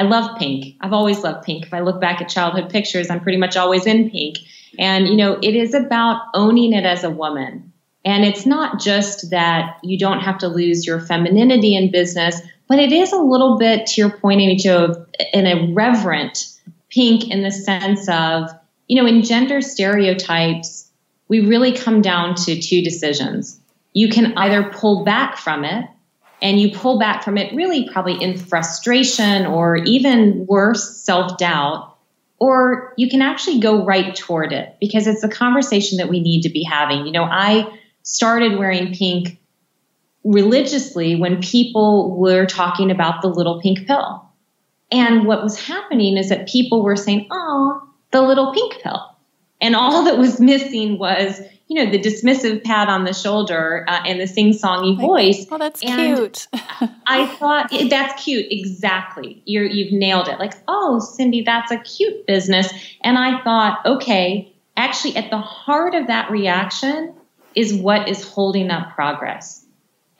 [0.00, 0.76] I love pink.
[0.80, 1.66] I've always loved pink.
[1.66, 4.38] If I look back at childhood pictures, I'm pretty much always in pink.
[4.78, 7.70] And, you know, it is about owning it as a woman.
[8.02, 12.78] And it's not just that you don't have to lose your femininity in business, but
[12.78, 16.46] it is a little bit, to your point, Amy Jo, an irreverent
[16.88, 18.48] pink in the sense of,
[18.88, 20.90] you know, in gender stereotypes,
[21.28, 23.60] we really come down to two decisions.
[23.92, 25.84] You can either pull back from it
[26.42, 31.96] and you pull back from it really probably in frustration or even worse, self doubt,
[32.38, 36.42] or you can actually go right toward it because it's a conversation that we need
[36.42, 37.06] to be having.
[37.06, 37.70] You know, I
[38.02, 39.38] started wearing pink
[40.24, 44.26] religiously when people were talking about the little pink pill.
[44.90, 49.09] And what was happening is that people were saying, oh, the little pink pill.
[49.60, 54.02] And all that was missing was, you know, the dismissive pat on the shoulder uh,
[54.06, 55.46] and the sing-songy voice.
[55.50, 56.48] Oh, that's and cute.
[57.06, 58.46] I thought that's cute.
[58.50, 59.42] Exactly.
[59.44, 60.38] You're, you've nailed it.
[60.38, 62.72] Like, oh, Cindy, that's a cute business.
[63.02, 67.14] And I thought, okay, actually, at the heart of that reaction
[67.54, 69.59] is what is holding up progress.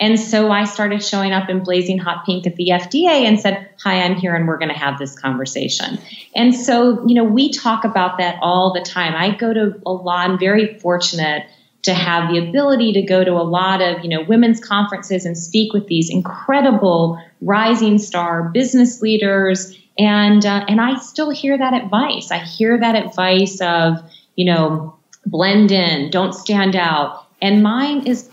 [0.00, 3.68] And so I started showing up in blazing hot pink at the FDA and said,
[3.82, 5.98] Hi, I'm here and we're going to have this conversation.
[6.34, 9.14] And so, you know, we talk about that all the time.
[9.14, 11.46] I go to a lot, I'm very fortunate
[11.82, 15.36] to have the ability to go to a lot of, you know, women's conferences and
[15.36, 19.78] speak with these incredible rising star business leaders.
[19.98, 22.30] And, uh, and I still hear that advice.
[22.30, 23.96] I hear that advice of,
[24.36, 27.26] you know, blend in, don't stand out.
[27.42, 28.28] And mine is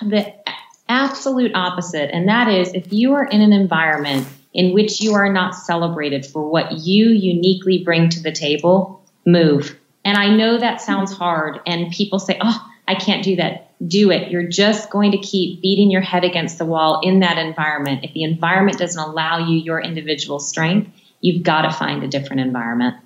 [0.00, 0.34] the
[0.88, 2.10] absolute opposite.
[2.12, 6.24] And that is if you are in an environment in which you are not celebrated
[6.24, 9.76] for what you uniquely bring to the table, move.
[10.04, 11.60] And I know that sounds hard.
[11.66, 13.70] And people say, oh, I can't do that.
[13.86, 14.30] Do it.
[14.30, 18.04] You're just going to keep beating your head against the wall in that environment.
[18.04, 22.40] If the environment doesn't allow you your individual strength, you've got to find a different
[22.40, 22.96] environment.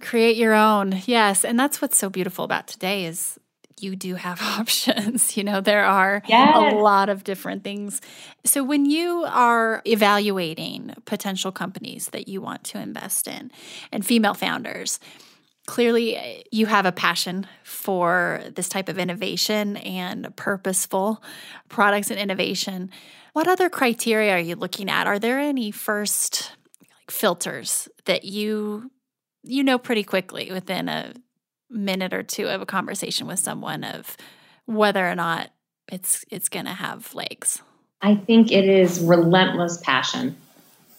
[0.00, 1.02] Create your own.
[1.04, 1.44] Yes.
[1.44, 3.38] And that's what's so beautiful about today is
[3.84, 5.36] you do have options.
[5.36, 6.72] You know, there are yes.
[6.72, 8.00] a lot of different things.
[8.44, 13.52] So, when you are evaluating potential companies that you want to invest in
[13.92, 14.98] and female founders,
[15.66, 21.22] clearly uh, you have a passion for this type of innovation and purposeful
[21.68, 22.90] products and innovation.
[23.32, 25.06] What other criteria are you looking at?
[25.06, 28.90] Are there any first like filters that you
[29.42, 31.12] you know pretty quickly within a
[31.74, 34.16] minute or two of a conversation with someone of
[34.66, 35.50] whether or not
[35.92, 37.60] it's it's going to have legs?
[38.00, 40.36] I think it is relentless passion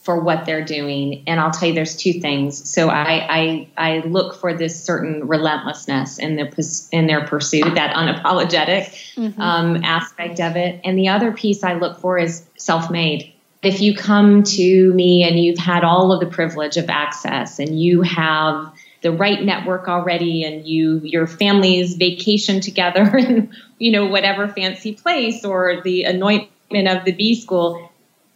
[0.04, 1.24] for what they're doing.
[1.26, 2.70] And I'll tell you, there's two things.
[2.72, 6.52] So I I, I look for this certain relentlessness in their
[6.92, 9.42] in their pursuit, that unapologetic mm-hmm.
[9.42, 10.80] um, aspect of it.
[10.84, 13.34] And the other piece I look for is self-made.
[13.64, 17.80] If you come to me and you've had all of the privilege of access, and
[17.80, 18.72] you have
[19.06, 24.94] the right network already and you your family's vacation together in you know whatever fancy
[24.94, 27.91] place or the anointment of the B school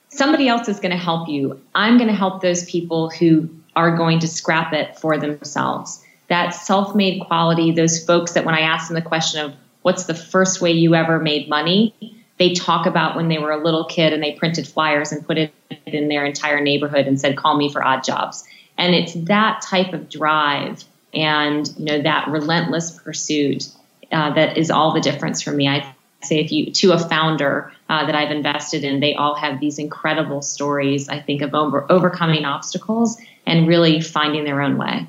[0.10, 1.62] somebody else is going to help you.
[1.74, 6.04] I'm going to help those people who are going to scrap it for themselves.
[6.28, 10.06] That self made quality, those folks that when I ask them the question of what's
[10.06, 11.96] the first way you ever made money,
[12.38, 15.38] they talk about when they were a little kid and they printed flyers and put
[15.38, 15.54] it
[15.86, 18.44] in their entire neighborhood and said, call me for odd jobs.
[18.80, 23.70] And it's that type of drive and you know that relentless pursuit
[24.12, 25.68] uh, that is all the difference for me.
[25.68, 29.60] I say if you to a founder uh, that I've invested in, they all have
[29.60, 31.10] these incredible stories.
[31.10, 35.08] I think of over, overcoming obstacles and really finding their own way.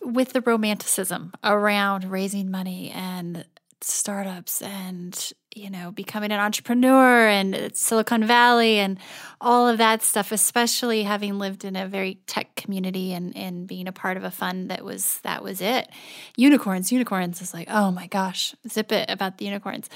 [0.00, 3.44] With the romanticism around raising money and
[3.80, 8.98] startups and you know becoming an entrepreneur and silicon valley and
[9.40, 13.86] all of that stuff especially having lived in a very tech community and, and being
[13.86, 15.88] a part of a fund that was that was it.
[16.36, 19.88] Unicorns unicorns is like oh my gosh zip it about the unicorns.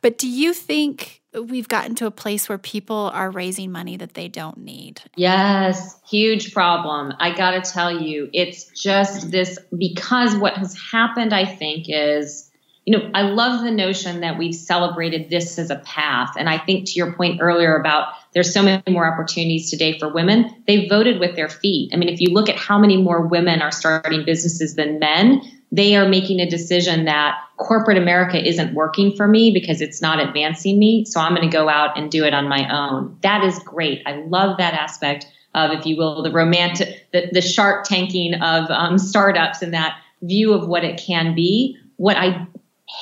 [0.00, 4.14] But do you think we've gotten to a place where people are raising money that
[4.14, 5.02] they don't need?
[5.16, 7.14] Yes huge problem.
[7.18, 12.49] I gotta tell you it's just this because what has happened i think is
[12.86, 16.32] you know, I love the notion that we've celebrated this as a path.
[16.36, 20.08] And I think to your point earlier about there's so many more opportunities today for
[20.08, 21.90] women, they voted with their feet.
[21.92, 25.42] I mean, if you look at how many more women are starting businesses than men,
[25.70, 30.18] they are making a decision that corporate America isn't working for me because it's not
[30.18, 31.04] advancing me.
[31.04, 33.16] So I'm going to go out and do it on my own.
[33.22, 34.02] That is great.
[34.06, 38.70] I love that aspect of, if you will, the romantic, the, the shark tanking of
[38.70, 41.76] um, startups and that view of what it can be.
[41.96, 42.46] What I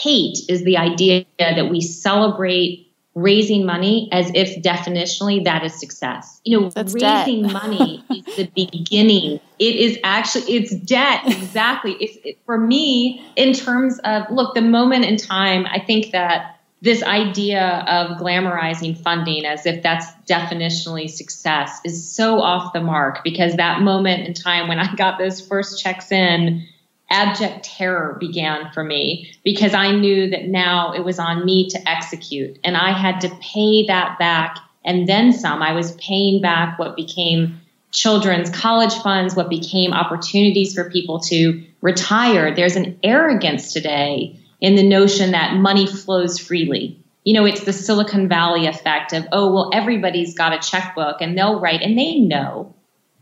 [0.01, 6.41] hate is the idea that we celebrate raising money as if definitionally that is success.
[6.45, 9.41] You know, That's raising money is the beginning.
[9.59, 11.93] It is actually it's debt exactly.
[11.93, 15.67] It's it, for me in terms of look the moment in time.
[15.67, 22.41] I think that this idea of glamorizing funding as if that's definitionally success is so
[22.41, 26.69] off the mark because that moment in time when I got those first checks in
[27.11, 31.89] abject terror began for me because I knew that now it was on me to
[31.89, 35.63] execute and I had to pay that back and then some.
[35.63, 41.65] I was paying back what became children's college funds, what became opportunities for people to
[41.81, 42.55] retire.
[42.55, 47.03] There's an arrogance today in the notion that money flows freely.
[47.25, 51.37] You know, it's the Silicon Valley effect of, oh, well, everybody's got a checkbook and
[51.37, 52.75] they'll write, and they know.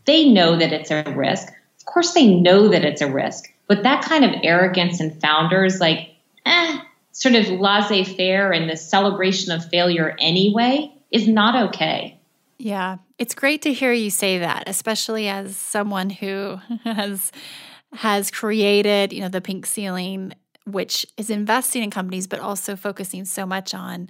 [0.05, 1.49] They know that it's a risk.
[1.79, 3.51] Of course, they know that it's a risk.
[3.67, 6.09] But that kind of arrogance in founders, like,
[6.45, 6.79] eh,
[7.11, 12.19] sort of laissez faire and the celebration of failure anyway, is not okay.
[12.59, 17.31] Yeah, it's great to hear you say that, especially as someone who has
[17.93, 20.33] has created, you know, the pink ceiling,
[20.65, 24.09] which is investing in companies, but also focusing so much on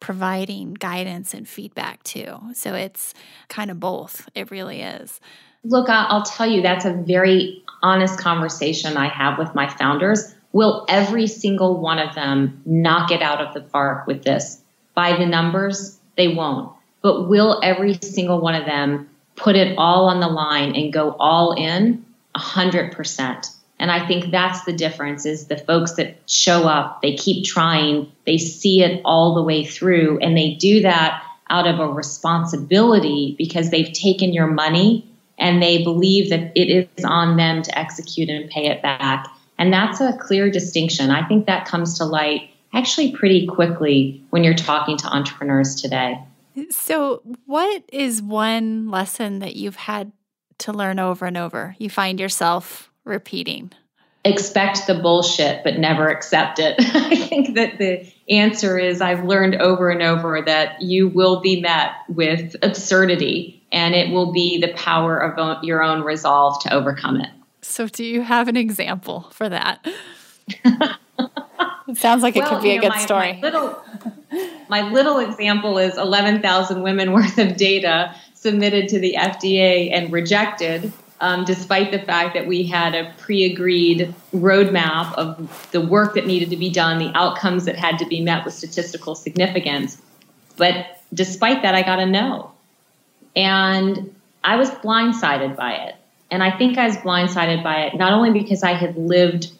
[0.00, 2.38] providing guidance and feedback too.
[2.54, 3.14] So it's
[3.48, 4.28] kind of both.
[4.34, 5.20] It really is.
[5.64, 10.34] Look, I'll tell you, that's a very honest conversation I have with my founders.
[10.52, 14.60] Will every single one of them knock it out of the park with this?
[14.94, 16.72] By the numbers, they won't.
[17.02, 21.12] But will every single one of them put it all on the line and go
[21.18, 22.04] all in?
[22.34, 23.48] A hundred percent.
[23.78, 28.10] And I think that's the difference is the folks that show up, they keep trying,
[28.26, 33.34] they see it all the way through, and they do that out of a responsibility
[33.38, 35.07] because they've taken your money
[35.38, 39.28] and they believe that it is on them to execute and pay it back.
[39.58, 41.10] And that's a clear distinction.
[41.10, 46.22] I think that comes to light actually pretty quickly when you're talking to entrepreneurs today.
[46.70, 50.12] So, what is one lesson that you've had
[50.58, 51.76] to learn over and over?
[51.78, 53.72] You find yourself repeating?
[54.24, 56.74] Expect the bullshit, but never accept it.
[56.80, 61.60] I think that the answer is I've learned over and over that you will be
[61.60, 67.20] met with absurdity and it will be the power of your own resolve to overcome
[67.20, 67.30] it.
[67.62, 69.86] So, do you have an example for that?
[71.88, 73.32] it sounds like it well, could be a know, good my, story.
[73.34, 73.82] My little,
[74.68, 80.92] my little example is 11,000 women worth of data submitted to the FDA and rejected,
[81.20, 86.26] um, despite the fact that we had a pre agreed roadmap of the work that
[86.26, 90.00] needed to be done, the outcomes that had to be met with statistical significance.
[90.56, 92.52] But despite that, I got a no.
[93.38, 95.94] And I was blindsided by it.
[96.30, 99.52] And I think I was blindsided by it not only because I had lived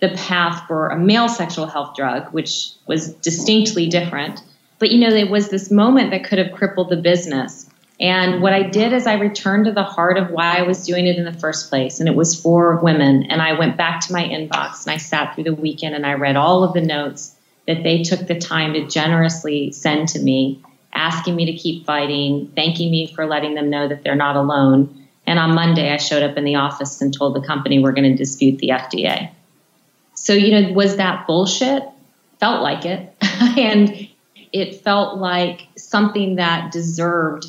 [0.00, 4.42] the path for a male sexual health drug, which was distinctly different,
[4.78, 7.68] but you know, there was this moment that could have crippled the business.
[8.00, 11.06] And what I did is I returned to the heart of why I was doing
[11.06, 13.24] it in the first place, and it was for women.
[13.24, 16.14] And I went back to my inbox and I sat through the weekend and I
[16.14, 17.34] read all of the notes
[17.66, 20.62] that they took the time to generously send to me,
[20.92, 25.06] asking me to keep fighting, thanking me for letting them know that they're not alone.
[25.26, 28.10] And on Monday, I showed up in the office and told the company we're going
[28.10, 29.30] to dispute the FDA.
[30.14, 31.84] So, you know, was that bullshit?
[32.40, 33.14] Felt like it.
[33.22, 34.08] and
[34.52, 37.46] it felt like something that deserved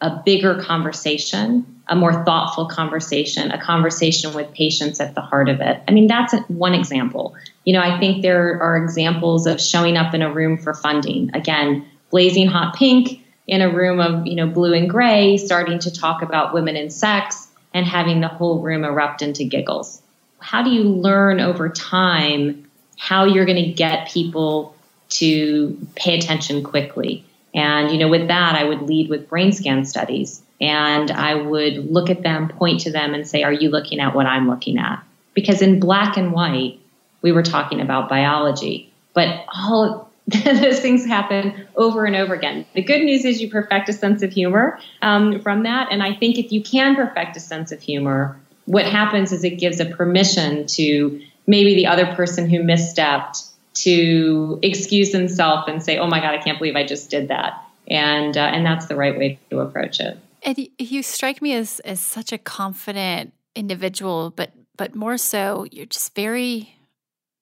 [0.00, 5.60] a bigger conversation, a more thoughtful conversation, a conversation with patients at the heart of
[5.60, 5.80] it.
[5.86, 7.34] I mean, that's one example.
[7.64, 11.30] You know, I think there are examples of showing up in a room for funding.
[11.34, 15.90] Again, blazing hot pink, in a room of you know blue and gray starting to
[15.90, 20.00] talk about women and sex and having the whole room erupt into giggles.
[20.38, 24.76] How do you learn over time how you're going to get people
[25.10, 27.24] to pay attention quickly?
[27.54, 31.92] And you know with that i would lead with brain scan studies and i would
[31.92, 34.78] look at them point to them and say are you looking at what i'm looking
[34.78, 35.04] at?
[35.34, 36.78] Because in black and white
[37.20, 40.10] we were talking about biology but all
[40.44, 42.64] those things happen over and over again.
[42.74, 45.88] The good news is you perfect a sense of humor um, from that.
[45.90, 49.58] And I think if you can perfect a sense of humor, what happens is it
[49.58, 55.98] gives a permission to maybe the other person who misstepped to excuse themselves and say,
[55.98, 57.54] "Oh my God, I can't believe I just did that,"
[57.88, 60.18] and uh, and that's the right way to approach it.
[60.44, 65.86] And you strike me as as such a confident individual, but but more so, you're
[65.86, 66.76] just very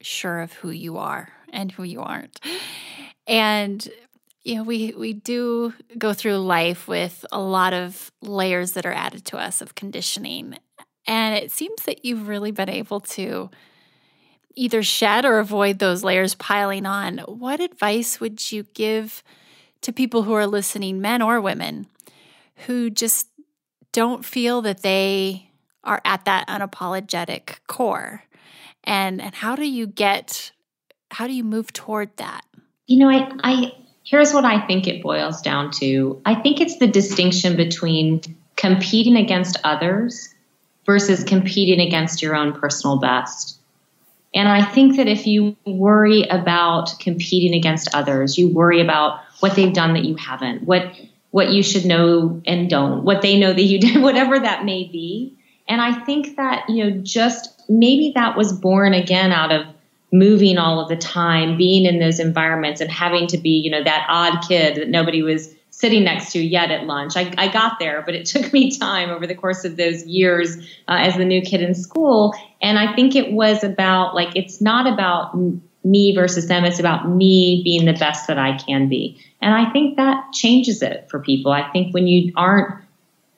[0.00, 2.40] sure of who you are and who you aren't.
[3.26, 3.88] And
[4.42, 8.92] you know, we we do go through life with a lot of layers that are
[8.92, 10.57] added to us of conditioning.
[11.07, 13.51] And it seems that you've really been able to
[14.55, 17.18] either shed or avoid those layers piling on.
[17.18, 19.22] What advice would you give
[19.82, 21.86] to people who are listening, men or women,
[22.66, 23.28] who just
[23.92, 25.51] don't feel that they
[25.84, 28.24] are at that unapologetic core?
[28.84, 30.53] And and how do you get
[31.11, 32.44] how do you move toward that?
[32.86, 33.72] You know, I, I
[34.04, 36.20] here's what I think it boils down to.
[36.24, 38.22] I think it's the distinction between
[38.56, 40.34] competing against others
[40.86, 43.58] versus competing against your own personal best.
[44.34, 49.56] And I think that if you worry about competing against others, you worry about what
[49.56, 50.94] they've done that you haven't, what
[51.30, 54.84] what you should know and don't, what they know that you did, whatever that may
[54.84, 55.36] be.
[55.68, 59.66] And I think that, you know, just maybe that was born again out of
[60.12, 63.82] moving all of the time, being in those environments and having to be, you know,
[63.82, 67.16] that odd kid that nobody was sitting next to yet at lunch.
[67.16, 70.56] I, I got there, but it took me time over the course of those years
[70.88, 72.34] uh, as the new kid in school.
[72.61, 75.34] And I think it was about like, it's not about
[75.82, 76.64] me versus them.
[76.64, 79.18] It's about me being the best that I can be.
[79.40, 81.52] And I think that changes it for people.
[81.52, 82.84] I think when you aren't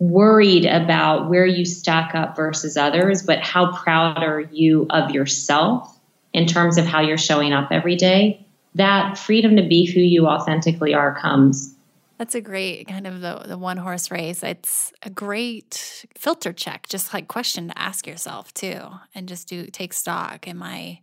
[0.00, 5.96] worried about where you stack up versus others, but how proud are you of yourself
[6.32, 10.26] in terms of how you're showing up every day, that freedom to be who you
[10.26, 11.74] authentically are comes.
[12.18, 14.42] That's a great kind of the, the one horse race.
[14.42, 18.80] It's a great filter check, just like question to ask yourself too,
[19.14, 20.46] and just do take stock.
[20.46, 21.00] Am I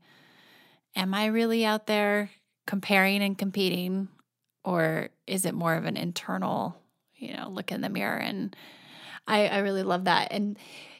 [0.95, 2.32] am I really out there
[2.65, 4.07] comparing and competing,
[4.63, 6.77] or is it more of an internal,
[7.15, 8.17] you know, look in the mirror?
[8.17, 8.55] And
[9.27, 10.32] I, I really love that.
[10.32, 10.57] And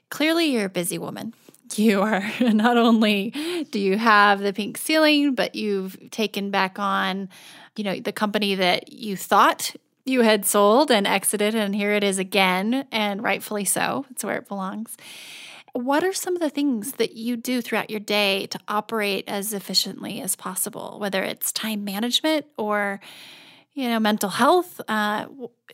[0.10, 1.34] clearly, you're a busy woman
[1.78, 3.32] you are not only
[3.72, 7.30] do you have the pink ceiling, but you've taken back on,
[7.76, 12.04] you know, the company that you thought you had sold and exited, and here it
[12.04, 14.06] is again, and rightfully so.
[14.10, 14.98] It's where it belongs.
[15.74, 19.54] What are some of the things that you do throughout your day to operate as
[19.54, 23.00] efficiently as possible, whether it's time management or,
[23.74, 24.82] you know, mental health?
[24.88, 25.28] Uh,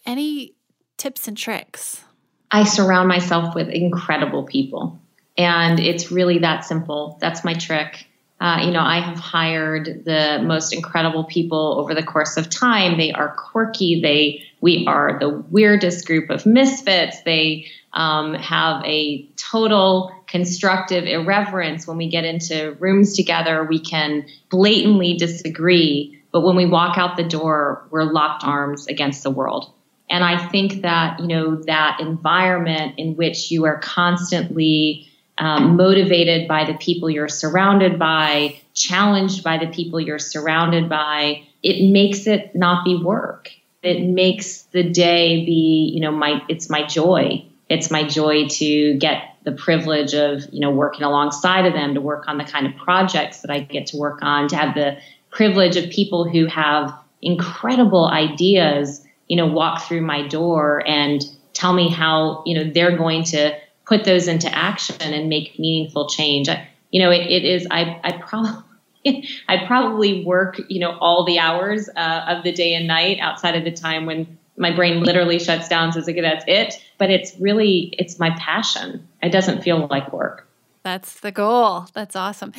[0.06, 0.56] any
[0.98, 2.04] tips and tricks?
[2.52, 5.00] I surround myself with incredible people
[5.38, 7.18] and it's really that simple.
[7.22, 8.08] That's my trick.
[8.40, 12.98] Uh, you know, I have hired the most incredible people over the course of time.
[12.98, 14.02] They are quirky.
[14.02, 17.22] They, we are the weirdest group of misfits.
[17.24, 21.88] They um, have a total constructive irreverence.
[21.88, 26.22] When we get into rooms together, we can blatantly disagree.
[26.34, 29.72] But when we walk out the door, we're locked arms against the world.
[30.10, 35.08] And I think that, you know, that environment in which you are constantly
[35.38, 41.44] um, motivated by the people you're surrounded by, challenged by the people you're surrounded by,
[41.62, 43.52] it makes it not be work.
[43.84, 47.46] It makes the day be, you know, my, it's my joy.
[47.70, 52.02] It's my joy to get the privilege of, you know, working alongside of them, to
[52.02, 54.98] work on the kind of projects that I get to work on, to have the
[55.30, 61.24] privilege of people who have incredible ideas, you know, walk through my door and
[61.54, 63.56] tell me how, you know, they're going to
[63.86, 66.50] put those into action and make meaningful change.
[66.50, 68.64] I, you know, it, it is, I, I probably,
[69.48, 73.56] I probably work, you know, all the hours uh, of the day and night outside
[73.56, 75.92] of the time when my brain literally shuts down.
[75.92, 76.82] Says, okay, that's it.
[76.98, 79.08] But it's really, it's my passion.
[79.22, 80.48] It doesn't feel like work.
[80.84, 81.88] That's the goal.
[81.94, 82.54] That's awesome.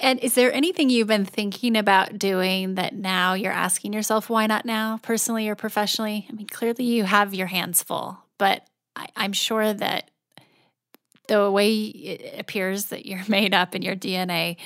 [0.00, 4.46] And is there anything you've been thinking about doing that now you're asking yourself, why
[4.46, 6.26] not now, personally or professionally?
[6.30, 10.09] I mean, clearly you have your hands full, but I, I'm sure that
[11.30, 14.56] the way it appears that you're made up in your DNA,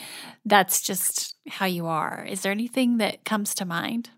[0.44, 2.26] that's just how you are.
[2.28, 4.10] Is there anything that comes to mind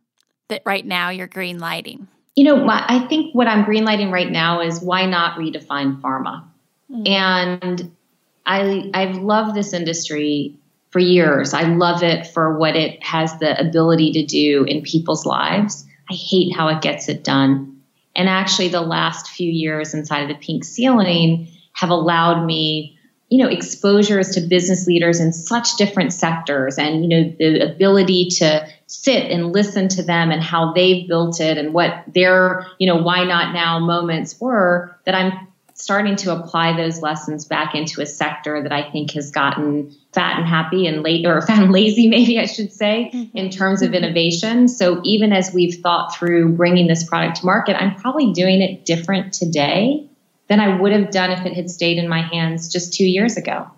[0.48, 2.08] that right now you're green lighting?
[2.36, 6.44] You know, I think what I'm green lighting right now is why not redefine pharma?
[6.90, 7.06] Mm-hmm.
[7.06, 7.96] And
[8.44, 10.58] I I've loved this industry
[10.90, 11.54] for years.
[11.54, 15.84] I love it for what it has the ability to do in people's lives.
[16.10, 17.80] I hate how it gets it done.
[18.14, 22.98] And actually the last few years inside of the pink ceiling have allowed me,
[23.28, 28.28] you know, exposures to business leaders in such different sectors and, you know, the ability
[28.30, 32.86] to sit and listen to them and how they've built it and what their, you
[32.86, 35.32] know, why not now moments were that I'm
[35.74, 40.38] starting to apply those lessons back into a sector that I think has gotten fat
[40.38, 43.36] and happy and late or fat and lazy, maybe I should say, mm-hmm.
[43.36, 44.68] in terms of innovation.
[44.68, 48.86] So even as we've thought through bringing this product to market, I'm probably doing it
[48.86, 50.08] different today
[50.48, 53.36] than I would have done if it had stayed in my hands just two years
[53.36, 53.68] ago.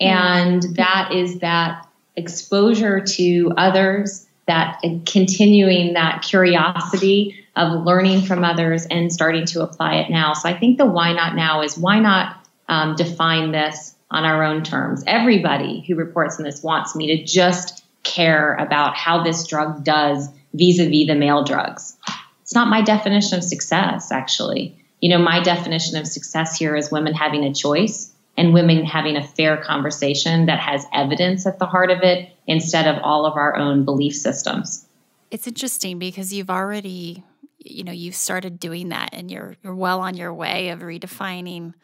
[0.00, 1.86] And that is that
[2.16, 9.96] exposure to others, that continuing that curiosity of learning from others and starting to apply
[9.96, 10.34] it now.
[10.34, 12.36] So I think the why not now is why not
[12.68, 15.02] um, define this on our own terms?
[15.06, 20.28] Everybody who reports on this wants me to just care about how this drug does
[20.54, 21.96] vis a vis the male drugs.
[22.42, 26.90] It's not my definition of success, actually you know, my definition of success here is
[26.90, 31.66] women having a choice and women having a fair conversation that has evidence at the
[31.66, 34.86] heart of it instead of all of our own belief systems.
[35.30, 37.24] It's interesting because you've already,
[37.58, 41.74] you know, you've started doing that and you're you're well on your way of redefining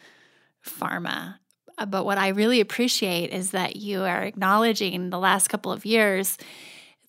[0.64, 1.36] pharma.
[1.88, 6.38] But what I really appreciate is that you are acknowledging the last couple of years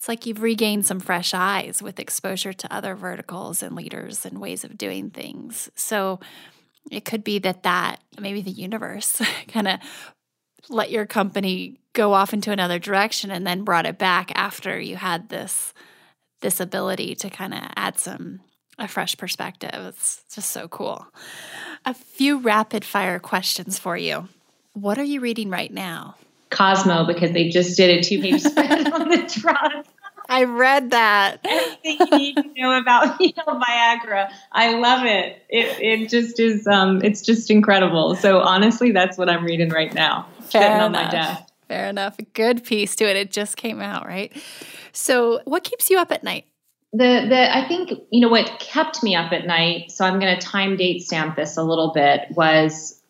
[0.06, 4.40] it's like you've regained some fresh eyes with exposure to other verticals and leaders and
[4.40, 5.72] ways of doing things.
[5.74, 6.20] So
[6.92, 9.80] it could be that that maybe the universe kind of
[10.70, 14.96] let your company go off into another direction and then brought it back after you
[14.96, 15.74] had this
[16.42, 18.42] this ability to kind of add some
[18.78, 19.74] a fresh perspective.
[19.74, 21.08] It's just so cool.
[21.84, 24.28] A few rapid fire questions for you.
[24.74, 26.14] What are you reading right now?
[26.52, 29.86] Cosmo because they just did a two page spread on the drug.
[30.30, 31.40] I read that.
[31.46, 34.30] Everything you need to know about you know, Viagra.
[34.52, 35.42] I love it.
[35.50, 36.68] It it just is.
[36.68, 38.16] Um, it's just incredible.
[38.16, 40.28] So honestly, that's what I'm reading right now.
[40.40, 40.86] Fair sitting enough.
[40.86, 41.44] on my desk.
[41.68, 42.20] Fair enough.
[42.20, 43.16] A good piece to it.
[43.16, 44.32] It just came out, right?
[44.92, 46.46] So, what keeps you up at night?
[46.94, 49.92] The the I think you know what kept me up at night.
[49.92, 52.28] So I'm going to time date stamp this a little bit.
[52.32, 53.02] Was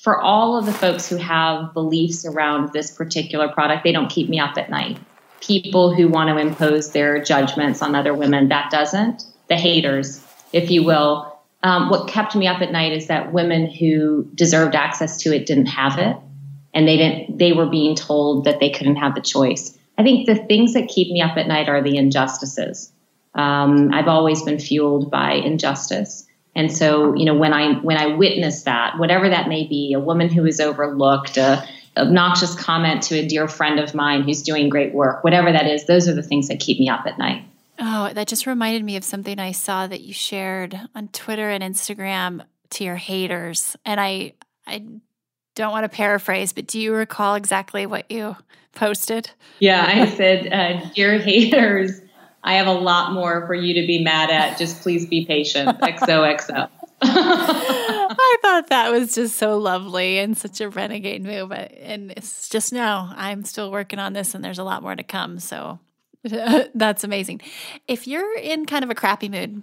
[0.00, 4.28] for all of the folks who have beliefs around this particular product, they don't keep
[4.28, 4.98] me up at night
[5.40, 8.48] people who want to impose their judgments on other women.
[8.48, 9.24] That doesn't.
[9.48, 11.38] The haters, if you will.
[11.62, 15.46] Um, what kept me up at night is that women who deserved access to it
[15.46, 16.16] didn't have it,
[16.72, 17.38] and they didn't.
[17.38, 19.76] They were being told that they couldn't have the choice.
[19.96, 22.92] I think the things that keep me up at night are the injustices.
[23.34, 26.26] Um, I've always been fueled by injustice.
[26.54, 30.00] And so, you know, when I when I witness that, whatever that may be, a
[30.00, 31.64] woman who is overlooked, a,
[31.98, 35.86] obnoxious comment to a dear friend of mine who's doing great work, whatever that is,
[35.86, 37.44] those are the things that keep me up at night.
[37.78, 41.62] Oh, that just reminded me of something I saw that you shared on Twitter and
[41.62, 43.76] Instagram to your haters.
[43.84, 44.34] And I
[44.66, 44.84] I
[45.54, 48.36] don't want to paraphrase, but do you recall exactly what you
[48.74, 49.30] posted?
[49.58, 52.00] Yeah, I said, uh, Dear haters,
[52.44, 54.58] I have a lot more for you to be mad at.
[54.58, 55.80] Just please be patient.
[55.80, 56.68] XOXO.
[58.58, 61.52] Thought that was just so lovely and such a renegade move.
[61.52, 65.04] And it's just now I'm still working on this and there's a lot more to
[65.04, 65.38] come.
[65.38, 65.78] So
[66.74, 67.40] that's amazing.
[67.86, 69.62] If you're in kind of a crappy mood,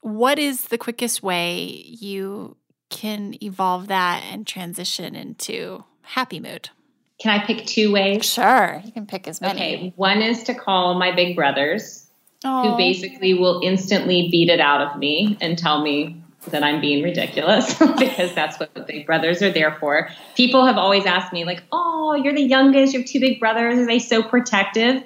[0.00, 2.56] what is the quickest way you
[2.88, 6.70] can evolve that and transition into happy mood?
[7.18, 8.24] Can I pick two ways?
[8.24, 9.60] Sure, you can pick as many.
[9.60, 12.06] Okay, one is to call my big brothers,
[12.44, 17.02] who basically will instantly beat it out of me and tell me that I'm being
[17.02, 20.10] ridiculous because that's what big brothers are there for.
[20.36, 23.78] People have always asked me, like, oh, you're the youngest, you have two big brothers,
[23.78, 25.02] are they so protective?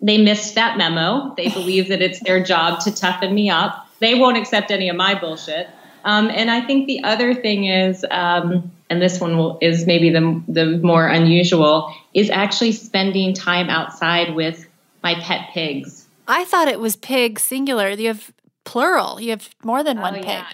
[0.00, 1.34] They missed that memo.
[1.36, 3.88] They believe that it's their job to toughen me up.
[3.98, 5.68] They won't accept any of my bullshit.
[6.04, 10.10] Um, and I think the other thing is, um, and this one will, is maybe
[10.10, 14.66] the, the more unusual, is actually spending time outside with
[15.02, 16.06] my pet pigs.
[16.28, 17.88] I thought it was pig singular.
[17.90, 18.32] You have
[18.66, 19.18] plural.
[19.20, 20.26] You have more than one Oh, pig.
[20.26, 20.46] yeah.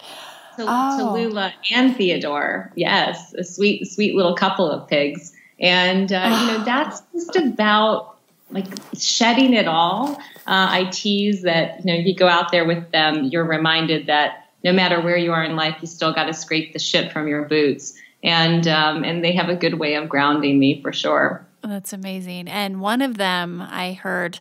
[0.58, 0.66] To, Oh.
[1.00, 2.70] Tallulah and Theodore.
[2.76, 5.32] Yes, a sweet, sweet little couple of pigs.
[5.58, 8.18] And, uh, you know, that's just about
[8.50, 8.66] like
[8.98, 10.16] shedding it all.
[10.46, 14.06] Uh, I tease that, you know, if you go out there with them, you're reminded
[14.08, 17.10] that no matter where you are in life, you still got to scrape the shit
[17.12, 17.94] from your boots.
[18.22, 21.44] And, um, and they have a good way of grounding me for sure.
[21.62, 22.48] That's amazing.
[22.48, 24.38] And one of them I heard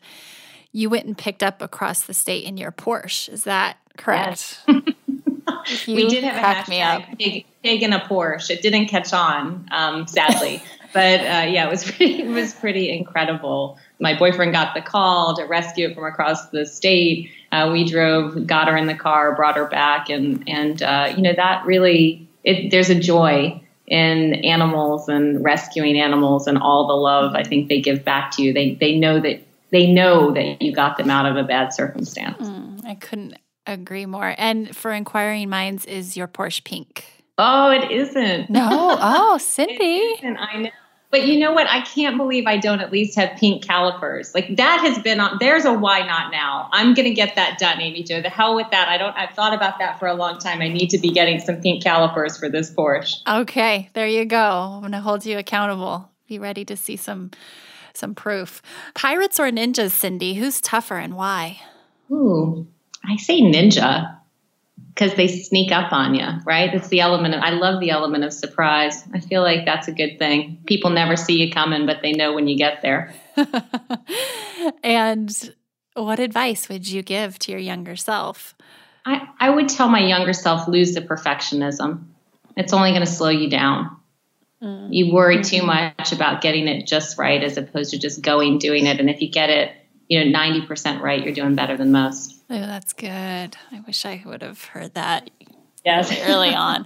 [0.72, 3.30] you went and picked up across the state in your Porsche.
[3.30, 4.62] Is that correct?
[4.68, 7.02] we You did have a cracked me up.
[7.02, 8.52] hashtag pig, pig in a Porsche.
[8.52, 10.64] It didn't catch on, um, sadly,
[10.94, 13.78] but uh, yeah, it was pretty, it was pretty incredible.
[14.00, 17.30] My boyfriend got the call to rescue it from across the state.
[17.52, 21.22] Uh, we drove, got her in the car, brought her back, and and uh, you
[21.22, 26.94] know that really it, there's a joy in animals and rescuing animals and all the
[26.94, 28.54] love I think they give back to you.
[28.54, 29.42] They they know that
[29.72, 32.48] they know that you got them out of a bad circumstance.
[32.48, 34.36] Mm, I couldn't agree more.
[34.38, 37.06] And for inquiring minds, is your Porsche pink?
[37.38, 38.50] Oh, it isn't.
[38.50, 38.70] No.
[39.02, 40.16] Oh, Cindy.
[40.22, 40.70] And I know.
[41.10, 41.68] But you know what?
[41.70, 44.34] I can't believe I don't at least have pink calipers.
[44.34, 45.38] Like that has been on.
[45.42, 46.70] There's a why not now.
[46.72, 48.22] I'm gonna get that done, Amy Jo.
[48.22, 48.88] The hell with that.
[48.88, 49.16] I don't.
[49.18, 50.62] I've thought about that for a long time.
[50.62, 53.16] I need to be getting some pink calipers for this Porsche.
[53.28, 54.38] Okay, there you go.
[54.38, 56.10] I'm going to hold you accountable.
[56.28, 57.32] Be ready to see some
[57.98, 58.62] some proof.
[58.96, 60.36] Pirates or ninjas, Cindy?
[60.36, 61.60] Who's tougher and why?
[62.12, 62.68] Ooh,
[63.06, 64.18] I say ninja
[64.94, 66.74] because they sneak up on you, right?
[66.74, 67.42] It's the element of.
[67.42, 69.04] I love the element of surprise.
[69.14, 70.60] I feel like that's a good thing.
[70.66, 73.14] People never see you coming, but they know when you get there.
[74.84, 75.54] and
[75.96, 78.56] what advice would you give to your younger self?
[79.06, 82.04] I, I would tell my younger self lose the perfectionism.
[82.58, 83.98] It's only going to slow you down.
[84.62, 88.86] You worry too much about getting it just right as opposed to just going doing
[88.86, 89.00] it.
[89.00, 89.72] And if you get it,
[90.08, 92.36] you know, 90% right, you're doing better than most.
[92.50, 93.10] Oh, that's good.
[93.72, 95.30] I wish I would have heard that
[95.86, 96.16] Yes.
[96.28, 96.86] early on.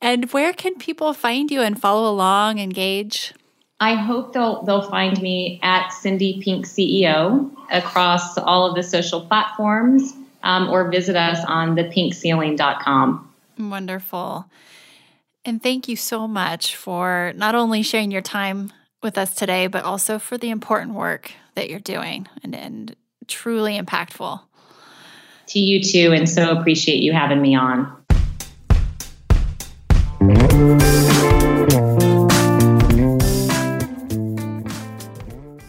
[0.00, 3.32] And where can people find you and follow along, engage?
[3.78, 9.20] I hope they'll they'll find me at Cindy Pink CEO across all of the social
[9.22, 10.12] platforms
[10.44, 13.32] um, or visit us on thepinkceiling.com.
[13.58, 14.46] Wonderful.
[15.44, 18.72] And thank you so much for not only sharing your time
[19.02, 22.94] with us today, but also for the important work that you're doing and, and
[23.26, 24.40] truly impactful.
[25.48, 27.90] To you too, and so appreciate you having me on.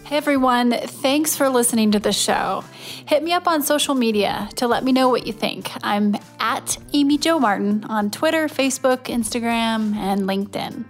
[0.05, 2.63] Hey everyone, thanks for listening to the show.
[3.05, 5.71] Hit me up on social media to let me know what you think.
[5.83, 10.85] I'm at Amy Jo Martin on Twitter, Facebook, Instagram, and LinkedIn.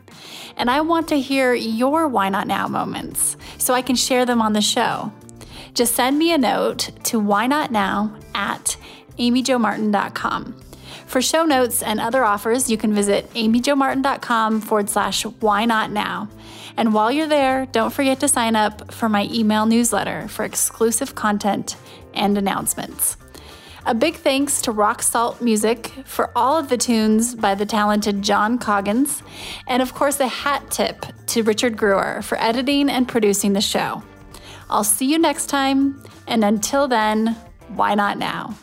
[0.56, 4.42] And I want to hear your why not now moments so I can share them
[4.42, 5.12] on the show.
[5.74, 8.78] Just send me a note to why not now at
[9.18, 10.60] amyjomartin.com.
[11.08, 16.30] For show notes and other offers, you can visit amyjomartin.com forward slash why not now.
[16.78, 21.16] And while you're there, don't forget to sign up for my email newsletter for exclusive
[21.16, 21.76] content
[22.14, 23.18] and announcements.
[23.86, 28.22] A big thanks to Rock Salt Music for all of the tunes by the talented
[28.22, 29.22] John Coggins,
[29.68, 34.02] and of course, a hat tip to Richard Brewer for editing and producing the show.
[34.70, 37.36] I'll see you next time, and until then,
[37.68, 38.56] why not now?